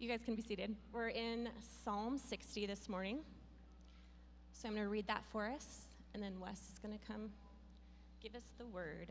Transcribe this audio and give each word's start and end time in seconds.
You 0.00 0.08
guys 0.08 0.20
can 0.24 0.36
be 0.36 0.42
seated. 0.42 0.76
We're 0.92 1.08
in 1.08 1.48
Psalm 1.84 2.18
60 2.18 2.66
this 2.66 2.88
morning. 2.88 3.18
So 4.52 4.68
I'm 4.68 4.74
going 4.74 4.86
to 4.86 4.90
read 4.90 5.08
that 5.08 5.24
for 5.32 5.46
us, 5.46 5.80
and 6.14 6.22
then 6.22 6.38
Wes 6.38 6.60
is 6.72 6.78
going 6.78 6.96
to 6.96 7.04
come 7.04 7.30
give 8.22 8.36
us 8.36 8.44
the 8.58 8.66
word. 8.66 9.08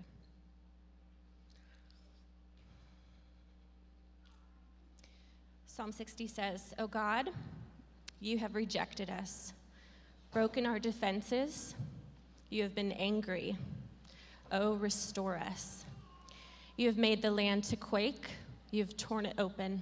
Psalm 5.65 5.91
60 5.91 6.25
says, 6.25 6.73
O 6.79 6.87
God, 6.87 7.31
you 8.21 8.37
have 8.37 8.55
rejected 8.55 9.09
us, 9.09 9.51
broken 10.31 10.65
our 10.65 10.79
defenses. 10.79 11.75
You 12.49 12.63
have 12.63 12.73
been 12.73 12.93
angry. 12.93 13.57
Oh, 14.53 14.75
restore 14.75 15.35
us. 15.35 15.83
You 16.77 16.87
have 16.87 16.97
made 16.97 17.21
the 17.21 17.31
land 17.31 17.65
to 17.65 17.75
quake. 17.75 18.29
You 18.71 18.83
have 18.85 18.95
torn 18.95 19.25
it 19.25 19.35
open. 19.37 19.81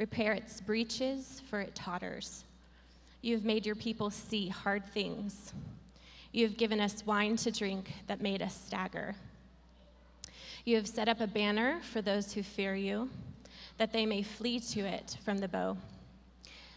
Repair 0.00 0.32
its 0.32 0.62
breaches, 0.62 1.42
for 1.50 1.60
it 1.60 1.74
totters. 1.74 2.44
You 3.20 3.34
have 3.34 3.44
made 3.44 3.66
your 3.66 3.74
people 3.74 4.08
see 4.08 4.48
hard 4.48 4.82
things. 4.94 5.52
You 6.32 6.46
have 6.46 6.56
given 6.56 6.80
us 6.80 7.04
wine 7.04 7.36
to 7.36 7.50
drink 7.50 7.92
that 8.06 8.22
made 8.22 8.40
us 8.40 8.58
stagger. 8.58 9.14
You 10.64 10.76
have 10.76 10.88
set 10.88 11.10
up 11.10 11.20
a 11.20 11.26
banner 11.26 11.82
for 11.82 12.00
those 12.00 12.32
who 12.32 12.42
fear 12.42 12.74
you, 12.74 13.10
that 13.76 13.92
they 13.92 14.06
may 14.06 14.22
flee 14.22 14.58
to 14.60 14.80
it 14.80 15.18
from 15.22 15.36
the 15.36 15.48
bow. 15.48 15.76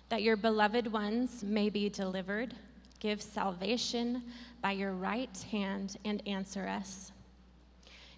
That 0.10 0.22
your 0.22 0.36
beloved 0.36 0.92
ones 0.92 1.46
may 1.46 1.70
be 1.70 1.88
delivered. 1.88 2.54
Give 3.00 3.22
salvation 3.22 4.22
by 4.62 4.74
your 4.74 4.92
right 4.92 5.46
hand 5.50 5.96
and 6.04 6.22
answer 6.28 6.68
us. 6.68 7.14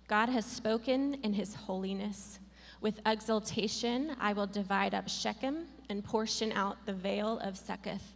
God 0.08 0.30
has 0.30 0.48
spoken 0.48 1.20
in 1.22 1.34
his 1.34 1.54
holiness. 1.54 2.40
With 2.86 3.02
exultation, 3.08 4.16
I 4.20 4.34
will 4.34 4.46
divide 4.46 4.94
up 4.94 5.10
Shechem 5.10 5.66
and 5.90 6.04
portion 6.04 6.52
out 6.52 6.78
the 6.86 6.94
vale 6.94 7.40
of 7.40 7.58
Succoth. 7.58 8.14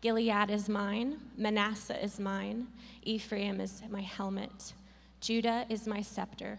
Gilead 0.00 0.48
is 0.48 0.70
mine, 0.70 1.18
Manasseh 1.36 2.02
is 2.02 2.18
mine, 2.18 2.66
Ephraim 3.02 3.60
is 3.60 3.82
my 3.90 4.00
helmet, 4.00 4.72
Judah 5.20 5.66
is 5.68 5.86
my 5.86 6.00
scepter, 6.00 6.58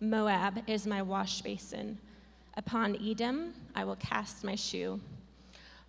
Moab 0.00 0.64
is 0.66 0.86
my 0.86 1.00
wash 1.00 1.40
basin. 1.40 1.96
Upon 2.58 3.02
Edom 3.02 3.54
I 3.74 3.84
will 3.84 3.96
cast 3.96 4.44
my 4.44 4.54
shoe. 4.54 5.00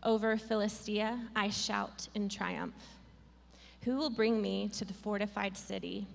Over 0.03 0.37
Philistia 0.37 1.19
I 1.35 1.49
shout 1.49 2.07
in 2.15 2.29
triumph. 2.29 2.81
Who 3.83 3.97
will 3.97 4.09
bring 4.09 4.41
me 4.41 4.69
to 4.77 4.85
the 4.85 4.93
fortified 4.93 5.57
city? 5.57 6.07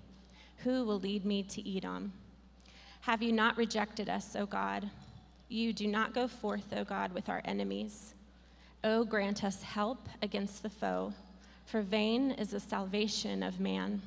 Who 0.64 0.86
will 0.86 0.98
lead 0.98 1.26
me 1.26 1.42
to 1.42 1.76
Edom? 1.76 2.14
Have 3.02 3.20
you 3.20 3.32
not 3.32 3.56
rejected 3.56 4.08
us, 4.08 4.36
O 4.36 4.46
God? 4.46 4.88
You 5.48 5.72
do 5.72 5.88
not 5.88 6.14
go 6.14 6.28
forth, 6.28 6.72
O 6.76 6.84
God, 6.84 7.12
with 7.12 7.28
our 7.28 7.42
enemies. 7.44 8.14
O 8.84 9.04
grant 9.04 9.42
us 9.42 9.60
help 9.60 10.08
against 10.22 10.62
the 10.62 10.70
foe, 10.70 11.12
for 11.66 11.82
vain 11.82 12.30
is 12.30 12.50
the 12.50 12.60
salvation 12.60 13.42
of 13.42 13.58
man. 13.58 14.00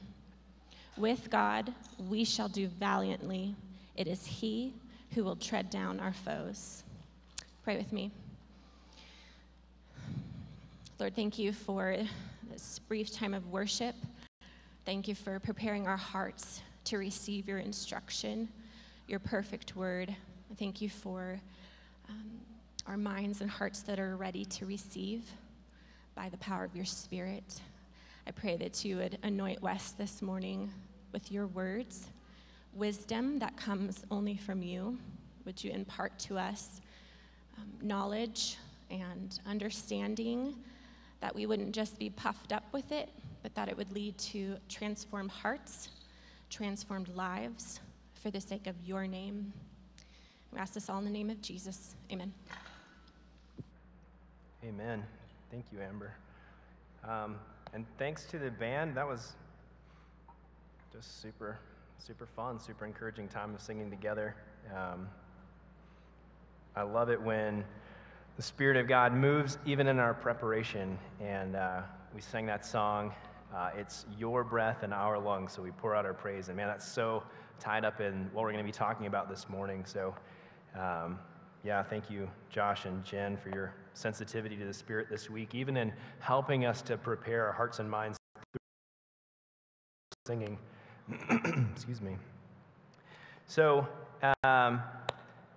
With 0.96 1.30
God 1.30 1.74
we 2.08 2.24
shall 2.24 2.48
do 2.48 2.68
valiantly. 2.68 3.54
It 3.98 4.08
is 4.08 4.26
He 4.26 4.74
who 5.14 5.26
will 5.26 5.36
tread 5.36 5.70
down 5.70 6.00
our 6.00 6.14
foes. 6.14 6.86
Pray 7.66 7.76
with 7.76 7.92
me. 7.92 8.12
Lord, 11.00 11.18
thank 11.18 11.38
you 11.38 11.52
for 11.52 11.98
this 12.50 12.80
brief 12.88 13.12
time 13.12 13.34
of 13.34 13.52
worship. 13.52 13.96
Thank 14.86 15.10
you 15.10 15.16
for 15.16 15.38
preparing 15.38 15.86
our 15.86 15.98
hearts 15.98 16.62
to 16.86 16.98
receive 16.98 17.50
your 17.50 17.60
instruction 17.60 18.48
your 19.08 19.20
perfect 19.20 19.76
word. 19.76 20.10
I 20.10 20.56
thank 20.56 20.82
you 20.82 20.90
for 20.90 21.40
um, 22.10 22.32
our 22.88 22.98
minds 22.98 23.42
and 23.42 23.50
hearts 23.50 23.82
that 23.82 24.00
are 24.00 24.16
ready 24.16 24.46
to 24.46 24.66
receive 24.66 25.24
by 26.16 26.30
the 26.30 26.38
power 26.38 26.64
of 26.64 26.76
your 26.76 26.86
Spirit. 26.86 27.62
I 28.26 28.32
pray 28.32 28.58
that 28.58 28.84
you 28.84 28.98
would 28.98 29.20
anoint 29.22 29.62
Wes 29.62 29.92
this 29.92 30.24
morning 30.24 30.72
with 31.14 31.32
your 31.32 31.46
words, 31.48 32.08
wisdom 32.74 33.38
that 33.40 33.56
comes 33.56 34.04
only 34.10 34.38
from 34.38 34.64
you. 34.64 34.98
Would 35.46 35.64
you 35.64 35.72
impart 35.72 36.18
to 36.20 36.40
us 36.40 36.82
um, 37.60 37.70
knowledge 37.84 38.58
and 38.90 39.40
understanding 39.46 40.56
that 41.22 41.36
we 41.36 41.46
wouldn't 41.46 41.74
just 41.76 42.00
be 42.00 42.10
puffed 42.10 42.52
up 42.52 42.64
with 42.72 42.92
it, 42.92 43.10
but 43.44 43.54
that 43.54 43.70
it 43.70 43.78
would 43.78 43.92
lead 43.94 44.18
to 44.18 44.58
transformed 44.68 45.30
hearts, 45.30 45.90
transformed 46.50 47.10
lives, 47.10 47.80
for 48.26 48.32
the 48.32 48.42
sake 48.42 48.66
of 48.66 48.74
your 48.84 49.06
name. 49.06 49.54
We 50.52 50.58
ask 50.58 50.74
this 50.74 50.90
all 50.90 50.98
in 50.98 51.06
the 51.06 51.12
name 51.12 51.30
of 51.30 51.40
Jesus. 51.44 51.96
Amen. 52.12 52.34
Amen. 54.64 55.04
Thank 55.52 55.66
you, 55.72 55.80
Amber. 55.80 56.12
Um, 57.08 57.36
and 57.76 57.86
thanks 58.00 58.26
to 58.32 58.40
the 58.40 58.50
band. 58.50 58.98
That 58.98 59.08
was 59.08 59.34
just 60.92 61.22
super, 61.22 61.60
super 62.00 62.26
fun, 62.26 62.60
super 62.60 62.88
encouraging 62.88 63.28
time 63.28 63.54
of 63.54 63.62
singing 63.62 63.92
together. 63.92 64.36
Um, 64.76 65.08
I 66.76 66.82
love 66.82 67.12
it 67.12 67.22
when 67.22 67.64
the 68.38 68.42
Spirit 68.42 68.76
of 68.76 68.88
God 68.88 69.14
moves 69.14 69.60
even 69.68 69.86
in 69.86 70.00
our 70.00 70.16
preparation. 70.16 70.98
And 71.22 71.56
uh, 71.56 71.82
we 72.12 72.22
sang 72.22 72.48
that 72.48 72.66
song, 72.66 73.14
uh, 73.56 73.70
It's 73.78 74.08
Your 74.18 74.44
Breath 74.44 74.82
in 74.82 74.94
Our 74.94 75.20
Lungs, 75.20 75.52
so 75.52 75.62
we 75.62 75.70
pour 75.70 75.94
out 75.94 76.08
our 76.08 76.14
praise. 76.16 76.48
And 76.48 76.58
man, 76.58 76.70
that's 76.70 76.88
so 76.88 77.22
tied 77.60 77.86
up 77.86 78.02
in 78.02 78.30
what 78.34 78.44
we're 78.44 78.52
going 78.52 78.64
to 78.64 78.68
be 78.68 78.72
talking 78.72 79.08
about 79.08 79.30
this 79.30 79.50
morning. 79.50 79.84
So, 79.86 80.16
um, 80.78 81.20
yeah, 81.64 81.82
thank 81.82 82.10
you, 82.10 82.30
Josh 82.50 82.86
and 82.86 83.04
Jen, 83.04 83.38
for 83.38 83.50
your 83.50 83.74
sensitivity 83.94 84.56
to 84.58 84.66
the 84.66 84.74
Spirit 84.74 85.08
this 85.10 85.30
week, 85.30 85.56
even 85.56 85.78
in 85.78 85.92
helping 86.20 86.66
us 86.66 86.82
to 86.84 86.98
prepare 86.98 87.46
our 87.48 87.54
hearts 87.54 87.80
and 87.80 87.90
minds 87.90 88.18
through 88.36 88.60
singing. 90.28 90.58
Excuse 91.74 92.02
me. 92.02 92.18
So, 93.48 93.88
um, 94.44 94.82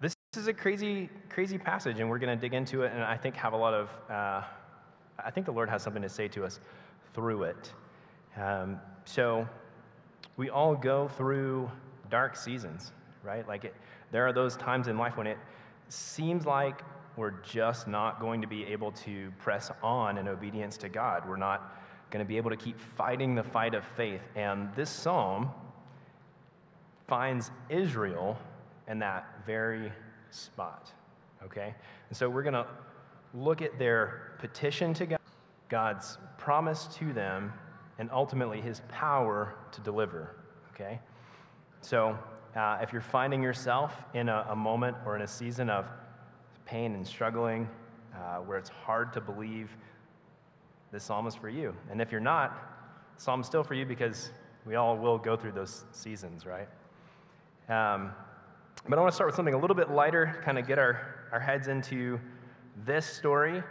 this 0.01 0.15
is 0.37 0.47
a 0.47 0.53
crazy, 0.53 1.09
crazy 1.29 1.59
passage, 1.59 2.01
and 2.01 2.09
we're 2.09 2.19
going 2.19 2.37
to 2.37 2.41
dig 2.41 2.55
into 2.55 2.83
it, 2.83 2.93
and 2.93 3.03
I 3.03 3.17
think 3.17 3.35
have 3.37 3.53
a 3.53 3.57
lot 3.57 3.75
of, 3.75 3.91
uh, 4.11 4.43
I 5.25 5.31
think 5.31 5.47
the 5.47 5.53
Lord 5.53 5.69
has 5.69 5.83
something 5.83 6.03
to 6.03 6.09
say 6.09 6.29
to 6.29 6.45
us 6.45 6.61
through 7.15 7.45
it. 7.45 7.73
Um, 8.37 8.81
so, 9.05 9.49
we 10.37 10.51
all 10.51 10.77
go 10.77 11.09
through 11.09 11.71
dark 12.11 12.37
seasons, 12.37 12.93
right? 13.23 13.47
Like 13.47 13.65
it, 13.65 13.75
there 14.11 14.27
are 14.27 14.33
those 14.33 14.57
times 14.57 14.89
in 14.89 14.99
life 14.99 15.17
when 15.17 15.27
it 15.27 15.39
seems 15.89 16.47
like 16.47 16.83
we're 17.17 17.35
just 17.43 17.89
not 17.89 18.21
going 18.21 18.41
to 18.41 18.47
be 18.47 18.65
able 18.67 18.93
to 18.93 19.33
press 19.39 19.71
on 19.83 20.19
in 20.19 20.29
obedience 20.29 20.77
to 20.79 20.89
God. 20.89 21.29
We're 21.29 21.37
not 21.37 21.77
going 22.11 22.25
to 22.25 22.29
be 22.29 22.37
able 22.37 22.51
to 22.51 22.57
keep 22.57 22.79
fighting 22.79 23.35
the 23.35 23.43
fight 23.43 23.75
of 23.75 23.85
faith. 23.97 24.23
And 24.37 24.73
this 24.75 24.89
psalm 24.89 25.51
finds 27.07 27.51
Israel 27.69 28.39
in 28.87 29.01
that 29.01 29.27
very 29.47 29.93
spot, 30.31 30.93
okay? 31.43 31.75
And 32.09 32.17
so 32.17 32.31
we're 32.31 32.43
going 32.43 32.55
to 32.55 32.67
look 33.35 33.63
at 33.63 33.79
their 33.79 34.33
petition 34.39 34.95
to 34.95 35.07
God, 35.07 35.21
God's 35.69 36.19
promise 36.39 36.87
to 36.99 37.13
them, 37.13 37.53
and 37.99 38.09
ultimately 38.13 38.61
his 38.61 38.81
power 38.89 39.55
to 39.73 39.81
deliver, 39.81 40.37
okay? 40.73 41.01
So, 41.81 42.19
uh, 42.57 42.79
if 42.83 42.93
you're 42.93 43.03
finding 43.03 43.43
yourself 43.43 43.95
in 44.15 44.29
a, 44.29 44.47
a, 44.51 44.57
moment 44.57 44.97
or 45.07 45.15
in 45.15 45.23
a 45.23 45.27
season 45.27 45.71
of 45.71 45.87
pain 46.65 46.95
and 46.95 47.07
struggling, 47.07 47.69
uh, 48.15 48.39
where 48.39 48.59
it's 48.59 48.71
hard 48.71 49.13
to 49.13 49.21
believe, 49.21 49.71
this 50.91 51.05
psalm 51.05 51.27
is 51.27 51.35
for 51.35 51.49
you. 51.49 51.75
And 51.91 52.01
if 52.01 52.11
you're 52.11 52.21
not, 52.21 52.57
psalm's 53.17 53.47
still 53.47 53.63
for 53.63 53.75
you 53.75 53.87
because 53.87 54.31
we 54.67 54.75
all 54.75 54.97
will 54.97 55.19
go 55.19 55.37
through 55.37 55.53
those 55.53 55.85
seasons, 55.93 56.47
right? 56.47 56.69
Um, 57.69 58.13
but 58.89 58.99
I 58.99 59.03
want 59.03 59.13
to 59.13 59.15
start 59.15 59.29
with 59.29 59.37
something 59.37 59.55
a 59.55 59.59
little 59.59 59.77
bit 59.77 59.91
lighter, 59.91 60.41
kind 60.45 60.59
of 60.59 60.67
get 60.67 60.79
our, 60.79 61.29
our 61.33 61.41
heads 61.41 61.69
into 61.69 62.19
this 62.85 63.07
story. 63.07 63.63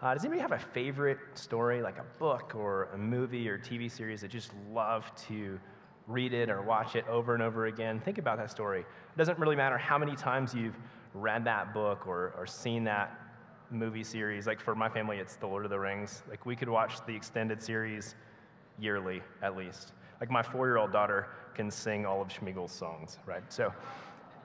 Uh, 0.00 0.14
does 0.14 0.24
anybody 0.24 0.40
have 0.40 0.52
a 0.52 0.58
favorite 0.58 1.18
story, 1.34 1.82
like 1.82 1.98
a 1.98 2.18
book 2.18 2.54
or 2.56 2.88
a 2.94 2.98
movie 2.98 3.48
or 3.48 3.58
TV 3.58 3.90
series 3.90 4.20
that 4.22 4.30
just 4.30 4.50
love 4.72 5.10
to 5.28 5.60
read 6.06 6.32
it 6.32 6.50
or 6.50 6.62
watch 6.62 6.96
it 6.96 7.06
over 7.08 7.34
and 7.34 7.42
over 7.42 7.66
again. 7.66 8.00
Think 8.00 8.18
about 8.18 8.38
that 8.38 8.50
story. 8.50 8.80
It 8.80 9.18
doesn't 9.18 9.38
really 9.38 9.56
matter 9.56 9.78
how 9.78 9.98
many 9.98 10.16
times 10.16 10.54
you've 10.54 10.76
read 11.14 11.44
that 11.44 11.72
book 11.74 12.06
or, 12.06 12.34
or 12.36 12.46
seen 12.46 12.84
that 12.84 13.18
movie 13.70 14.04
series. 14.04 14.46
Like 14.46 14.60
for 14.60 14.74
my 14.74 14.88
family, 14.88 15.18
it's 15.18 15.36
The 15.36 15.46
Lord 15.46 15.64
of 15.64 15.70
the 15.70 15.78
Rings. 15.78 16.22
Like 16.28 16.44
we 16.46 16.56
could 16.56 16.68
watch 16.68 17.04
the 17.06 17.14
extended 17.14 17.62
series 17.62 18.14
yearly 18.78 19.22
at 19.42 19.56
least. 19.56 19.92
Like 20.20 20.30
my 20.30 20.42
four 20.42 20.66
year 20.66 20.76
old 20.76 20.92
daughter 20.92 21.28
can 21.54 21.70
sing 21.70 22.06
all 22.06 22.22
of 22.22 22.28
Sméagol's 22.28 22.72
songs, 22.72 23.18
right? 23.26 23.42
So, 23.52 23.72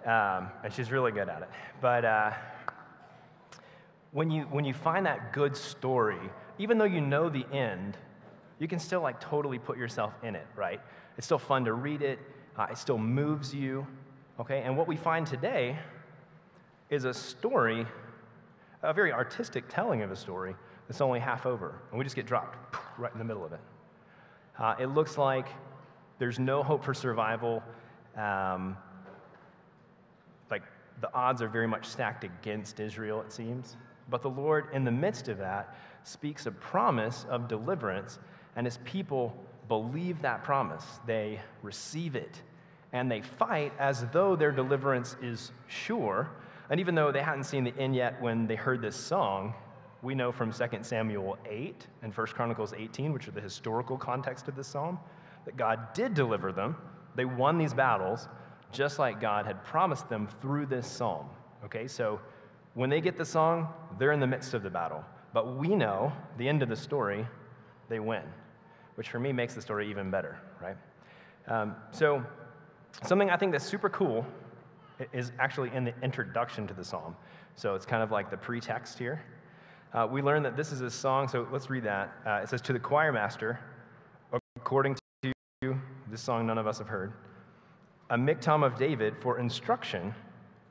um, 0.06 0.50
and 0.64 0.72
she's 0.72 0.92
really 0.92 1.12
good 1.12 1.30
at 1.30 1.42
it. 1.42 1.50
But 1.82 2.06
uh, 2.06 2.32
when, 4.12 4.30
you, 4.32 4.44
when 4.44 4.66
you 4.66 4.74
find 4.74 5.06
that 5.06 5.34
good 5.34 5.56
story, 5.56 6.20
even 6.60 6.78
though 6.78 6.86
you 6.86 7.02
know 7.02 7.30
the 7.30 7.46
end, 7.54 7.98
you 8.60 8.68
can 8.68 8.80
still 8.80 9.02
like 9.02 9.20
totally 9.20 9.60
put 9.60 9.78
yourself 9.78 10.14
in 10.24 10.36
it, 10.36 10.48
right? 10.56 10.82
It's 11.18 11.26
still 11.26 11.40
fun 11.40 11.66
to 11.66 11.74
read 11.74 12.02
it, 12.02 12.20
uh, 12.58 12.68
it 12.72 12.78
still 12.78 12.98
moves 12.98 13.54
you, 13.54 13.86
okay? 14.40 14.62
And 14.62 14.78
what 14.78 14.88
we 14.88 14.96
find 14.96 15.26
today 15.26 15.78
is 16.90 17.06
a 17.06 17.14
story 17.14 17.86
a 18.84 18.94
very 18.94 19.12
artistic 19.12 19.66
telling 19.68 20.02
of 20.02 20.12
a 20.12 20.16
story 20.16 20.56
that's 20.88 21.02
only 21.02 21.20
half 21.20 21.46
over, 21.46 21.82
and 21.90 21.98
we 21.98 22.04
just 22.04 22.16
get 22.16 22.26
dropped 22.26 22.58
right 22.98 23.12
in 23.12 23.18
the 23.20 23.26
middle 23.26 23.46
of 23.46 23.54
it. 23.54 23.60
Uh, 24.58 24.76
it 24.80 24.88
looks 24.88 25.18
like 25.18 25.48
there's 26.20 26.40
no 26.40 26.64
hope 26.64 26.84
for 26.84 26.94
survival. 26.94 27.62
Um, 28.16 28.78
like 30.50 30.64
the 31.02 31.14
odds 31.14 31.42
are 31.42 31.48
very 31.48 31.68
much 31.68 31.86
stacked 31.86 32.24
against 32.24 32.80
Israel, 32.80 33.22
it 33.22 33.32
seems. 33.32 33.78
But 34.10 34.22
the 34.22 34.30
Lord, 34.30 34.68
in 34.74 34.84
the 34.84 34.92
midst 34.92 35.28
of 35.28 35.38
that, 35.40 35.76
speaks 36.04 36.46
a 36.46 36.52
promise 36.52 37.26
of 37.30 37.48
deliverance, 37.48 38.20
and 38.56 38.66
his 38.66 38.80
people 38.86 39.36
believe 39.68 40.22
that 40.22 40.44
promise. 40.44 40.86
They 41.06 41.40
receive 41.62 42.16
it, 42.16 42.42
and 42.94 43.12
they 43.12 43.22
fight 43.22 43.74
as 43.80 44.06
though 44.12 44.36
their 44.36 44.52
deliverance 44.52 45.16
is 45.22 45.52
sure. 45.68 46.30
And 46.70 46.80
even 46.80 46.96
though 46.96 47.12
they 47.12 47.22
hadn't 47.22 47.46
seen 47.46 47.64
the 47.64 47.78
end 47.78 47.96
yet 47.96 48.22
when 48.22 48.48
they 48.48 48.56
heard 48.56 48.82
this 48.82 48.96
song, 48.96 49.54
we 50.02 50.16
know 50.16 50.32
from 50.32 50.52
2 50.52 50.66
Samuel 50.82 51.38
8 51.50 51.88
and 52.04 52.16
1 52.16 52.28
Chronicles 52.28 52.74
18, 52.78 53.14
which 53.14 53.28
are 53.28 53.32
the 53.32 53.42
historical 53.42 53.98
context 53.98 54.48
of 54.48 54.56
this 54.56 54.68
psalm, 54.68 55.00
that 55.46 55.58
God 55.58 55.94
did 55.94 56.14
deliver 56.14 56.52
them. 56.52 56.76
They 57.16 57.26
won 57.26 57.58
these 57.58 57.74
battles 57.74 58.28
just 58.72 59.00
like 59.00 59.22
God 59.22 59.46
had 59.46 59.64
promised 59.64 60.10
them 60.10 60.28
through 60.42 60.66
this 60.68 60.88
psalm. 60.88 61.28
Okay, 61.66 61.88
so 61.88 62.20
when 62.74 62.90
they 62.90 63.02
get 63.02 63.18
the 63.18 63.26
song, 63.26 63.74
they're 63.98 64.12
in 64.12 64.20
the 64.20 64.28
midst 64.28 64.54
of 64.54 64.62
the 64.62 64.70
battle. 64.70 65.04
But 65.34 65.56
we 65.56 65.70
know 65.70 66.12
the 66.38 66.48
end 66.48 66.62
of 66.62 66.70
the 66.70 66.76
story, 66.76 67.26
they 67.90 68.00
win, 68.00 68.24
which 68.98 69.10
for 69.10 69.20
me 69.20 69.32
makes 69.32 69.54
the 69.54 69.62
story 69.62 69.88
even 69.90 70.10
better, 70.10 70.40
right? 70.60 70.76
Um, 71.48 71.76
so, 71.92 72.24
something 73.06 73.30
I 73.30 73.38
think 73.38 73.52
that's 73.52 73.64
super 73.64 73.90
cool 73.90 74.26
is 75.14 75.32
actually 75.38 75.72
in 75.76 75.84
the 75.86 75.94
introduction 76.02 76.66
to 76.66 76.74
the 76.74 76.84
psalm. 76.84 77.16
So, 77.54 77.76
it's 77.76 77.86
kind 77.86 78.02
of 78.02 78.10
like 78.10 78.32
the 78.32 78.38
pretext 78.38 78.98
here. 78.98 79.24
Uh, 79.94 80.08
we 80.10 80.24
learn 80.24 80.42
that 80.42 80.58
this 80.58 80.72
is 80.72 80.82
a 80.82 80.90
song, 80.90 81.28
so 81.28 81.48
let's 81.52 81.70
read 81.70 81.84
that. 81.84 82.12
Uh, 82.26 82.42
it 82.42 82.50
says, 82.50 82.60
To 82.64 82.74
the 82.74 82.80
choir 82.80 83.12
master, 83.12 83.60
according 84.56 84.98
to 85.22 85.34
this 86.10 86.22
song 86.22 86.48
none 86.48 86.58
of 86.58 86.66
us 86.66 86.80
have 86.80 86.88
heard, 86.88 87.14
a 88.10 88.18
miktam 88.18 88.66
of 88.66 88.80
David 88.80 89.16
for 89.22 89.40
instruction 89.40 90.12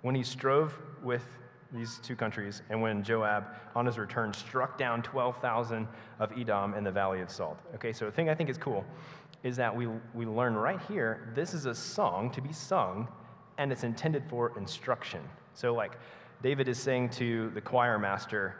when 0.02 0.17
he 0.17 0.25
strove 0.25 0.76
with 1.00 1.25
these 1.76 2.00
two 2.02 2.17
countries, 2.17 2.62
and 2.70 2.81
when 2.81 3.02
Joab, 3.02 3.44
on 3.75 3.87
his 3.87 3.99
return, 3.99 4.32
struck 4.32 4.78
down 4.78 5.02
12,000 5.02 5.87
of 6.19 6.32
Edom 6.38 6.75
in 6.75 6.84
the 6.84 6.90
Valley 6.90 7.20
of 7.20 7.31
Salt. 7.31 7.58
Okay, 7.75 7.93
so 7.93 8.06
the 8.06 8.11
thing 8.11 8.28
I 8.28 8.34
think 8.34 8.50
is 8.50 8.58
cool 8.58 8.84
is 9.43 9.56
that 9.56 9.75
we, 9.75 9.88
we 10.14 10.26
learn 10.26 10.55
right 10.55 10.81
here 10.88 11.32
this 11.34 11.55
is 11.55 11.67
a 11.67 11.75
song 11.75 12.31
to 12.32 12.40
be 12.40 12.52
sung, 12.52 13.08
and 13.58 13.70
it's 13.70 13.84
intended 13.84 14.25
for 14.28 14.56
instruction. 14.58 15.20
So, 15.55 15.75
like, 15.75 15.99
David 16.43 16.69
is 16.69 16.78
saying 16.78 17.11
to 17.11 17.50
the 17.55 17.61
choir 17.61 17.99
master, 17.99 18.56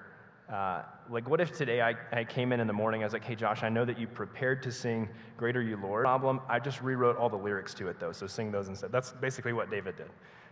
uh, 0.53 0.83
like, 1.11 1.29
what 1.29 1.41
if 1.41 1.53
today 1.53 1.83
I, 1.83 1.95
I 2.12 2.25
came 2.25 2.53
in 2.53 2.61
in 2.61 2.67
the 2.67 2.73
morning, 2.73 3.03
I 3.03 3.07
was 3.07 3.12
like, 3.12 3.25
hey, 3.25 3.35
Josh, 3.35 3.62
I 3.62 3.69
know 3.69 3.85
that 3.85 3.99
you 3.99 4.07
prepared 4.07 4.62
to 4.62 4.73
sing 4.73 5.09
Great 5.37 5.57
Are 5.57 5.62
You 5.62 5.77
Lord. 5.77 6.05
Problem, 6.05 6.41
I 6.49 6.59
just 6.59 6.81
rewrote 6.81 7.17
all 7.17 7.29
the 7.29 7.37
lyrics 7.37 7.75
to 7.75 7.89
it, 7.89 7.99
though, 7.99 8.12
so 8.12 8.27
sing 8.27 8.53
those 8.53 8.69
instead. 8.69 8.93
That's 8.93 9.12
basically 9.12 9.53
what 9.53 9.71
David 9.71 9.97
did. 9.97 10.11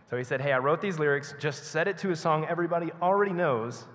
So 0.09 0.17
he 0.17 0.23
said, 0.23 0.41
Hey, 0.41 0.51
I 0.51 0.59
wrote 0.59 0.81
these 0.81 0.99
lyrics, 0.99 1.33
just 1.39 1.65
set 1.65 1.87
it 1.87 1.97
to 1.99 2.11
a 2.11 2.15
song 2.15 2.45
everybody 2.49 2.91
already 3.01 3.33
knows, 3.33 3.85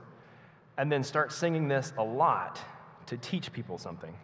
and 0.76 0.90
then 0.90 1.02
start 1.02 1.32
singing 1.32 1.68
this 1.68 1.92
a 1.98 2.04
lot 2.04 2.60
to 3.06 3.16
teach 3.16 3.52
people 3.52 3.78
something. 3.78 4.14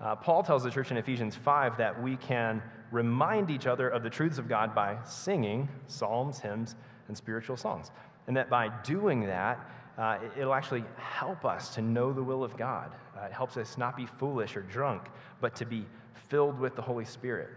Uh, 0.00 0.16
Paul 0.16 0.42
tells 0.42 0.64
the 0.64 0.70
church 0.70 0.90
in 0.90 0.96
Ephesians 0.96 1.36
5 1.36 1.76
that 1.78 2.02
we 2.02 2.16
can 2.16 2.62
remind 2.90 3.50
each 3.50 3.66
other 3.66 3.88
of 3.88 4.02
the 4.02 4.10
truths 4.10 4.38
of 4.38 4.48
God 4.48 4.74
by 4.74 4.96
singing 5.04 5.68
psalms, 5.86 6.38
hymns, 6.38 6.76
and 7.08 7.16
spiritual 7.16 7.56
songs. 7.56 7.90
And 8.26 8.36
that 8.36 8.50
by 8.50 8.68
doing 8.82 9.20
that, 9.26 9.58
uh, 9.98 10.18
it'll 10.36 10.54
actually 10.54 10.84
help 10.96 11.44
us 11.44 11.74
to 11.74 11.82
know 11.82 12.12
the 12.12 12.22
will 12.22 12.42
of 12.42 12.56
God. 12.56 12.90
Uh, 13.16 13.26
it 13.26 13.32
helps 13.32 13.56
us 13.56 13.78
not 13.78 13.96
be 13.96 14.06
foolish 14.06 14.56
or 14.56 14.62
drunk, 14.62 15.02
but 15.40 15.54
to 15.56 15.64
be 15.64 15.86
filled 16.28 16.58
with 16.58 16.74
the 16.74 16.82
Holy 16.82 17.04
Spirit. 17.04 17.50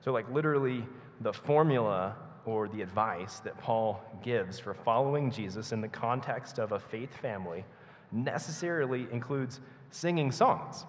So, 0.00 0.12
like, 0.12 0.28
literally, 0.30 0.84
the 1.20 1.32
formula 1.32 2.16
or 2.46 2.68
the 2.68 2.82
advice 2.82 3.40
that 3.40 3.58
Paul 3.58 4.02
gives 4.22 4.58
for 4.58 4.74
following 4.74 5.30
Jesus 5.30 5.72
in 5.72 5.80
the 5.80 5.88
context 5.88 6.58
of 6.58 6.72
a 6.72 6.78
faith 6.78 7.14
family 7.16 7.64
necessarily 8.12 9.06
includes 9.12 9.60
singing 9.90 10.30
songs. 10.30 10.84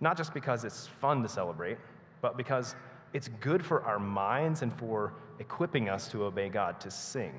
Not 0.00 0.16
just 0.16 0.34
because 0.34 0.64
it's 0.64 0.86
fun 0.86 1.22
to 1.22 1.28
celebrate, 1.28 1.78
but 2.20 2.36
because 2.36 2.74
it's 3.12 3.28
good 3.40 3.64
for 3.64 3.82
our 3.84 3.98
minds 3.98 4.62
and 4.62 4.72
for 4.72 5.14
equipping 5.38 5.88
us 5.88 6.08
to 6.08 6.24
obey 6.24 6.48
God 6.48 6.80
to 6.80 6.90
sing. 6.90 7.32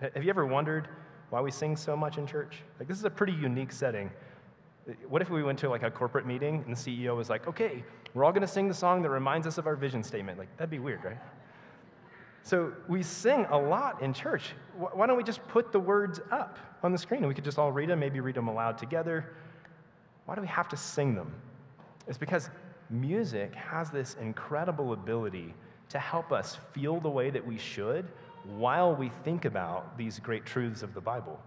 Have 0.00 0.22
you 0.22 0.30
ever 0.30 0.46
wondered 0.46 0.88
why 1.30 1.40
we 1.40 1.50
sing 1.50 1.76
so 1.76 1.96
much 1.96 2.18
in 2.18 2.26
church? 2.26 2.58
Like, 2.78 2.88
this 2.88 2.98
is 2.98 3.04
a 3.04 3.10
pretty 3.10 3.32
unique 3.32 3.72
setting. 3.72 4.10
What 5.08 5.22
if 5.22 5.30
we 5.30 5.42
went 5.42 5.58
to 5.60 5.68
like 5.68 5.82
a 5.82 5.90
corporate 5.90 6.26
meeting 6.26 6.62
and 6.66 6.76
the 6.76 6.80
CEO 6.80 7.16
was 7.16 7.30
like, 7.30 7.46
okay, 7.46 7.84
we're 8.14 8.24
all 8.24 8.32
going 8.32 8.42
to 8.42 8.48
sing 8.48 8.68
the 8.68 8.74
song 8.74 9.02
that 9.02 9.10
reminds 9.10 9.46
us 9.46 9.58
of 9.58 9.66
our 9.66 9.76
vision 9.76 10.02
statement? 10.02 10.38
Like, 10.38 10.54
that'd 10.56 10.70
be 10.70 10.78
weird, 10.78 11.04
right? 11.04 11.18
So 12.42 12.72
we 12.88 13.02
sing 13.02 13.46
a 13.50 13.56
lot 13.56 14.02
in 14.02 14.12
church. 14.12 14.50
Why 14.76 15.06
don't 15.06 15.16
we 15.16 15.22
just 15.22 15.46
put 15.48 15.70
the 15.70 15.78
words 15.78 16.20
up 16.30 16.58
on 16.82 16.92
the 16.92 16.98
screen 16.98 17.18
and 17.18 17.28
we 17.28 17.34
could 17.34 17.44
just 17.44 17.58
all 17.58 17.70
read 17.70 17.88
them, 17.88 18.00
maybe 18.00 18.20
read 18.20 18.34
them 18.34 18.48
aloud 18.48 18.78
together? 18.78 19.32
Why 20.26 20.34
do 20.34 20.40
we 20.40 20.48
have 20.48 20.68
to 20.70 20.76
sing 20.76 21.14
them? 21.14 21.32
It's 22.08 22.18
because 22.18 22.50
music 22.90 23.54
has 23.54 23.90
this 23.90 24.16
incredible 24.20 24.92
ability 24.92 25.54
to 25.88 25.98
help 25.98 26.32
us 26.32 26.58
feel 26.72 27.00
the 27.00 27.08
way 27.08 27.30
that 27.30 27.46
we 27.46 27.58
should 27.58 28.08
while 28.44 28.94
we 28.94 29.10
think 29.24 29.44
about 29.44 29.96
these 29.96 30.18
great 30.18 30.44
truths 30.44 30.82
of 30.82 30.94
the 30.94 31.00
Bible. 31.00 31.40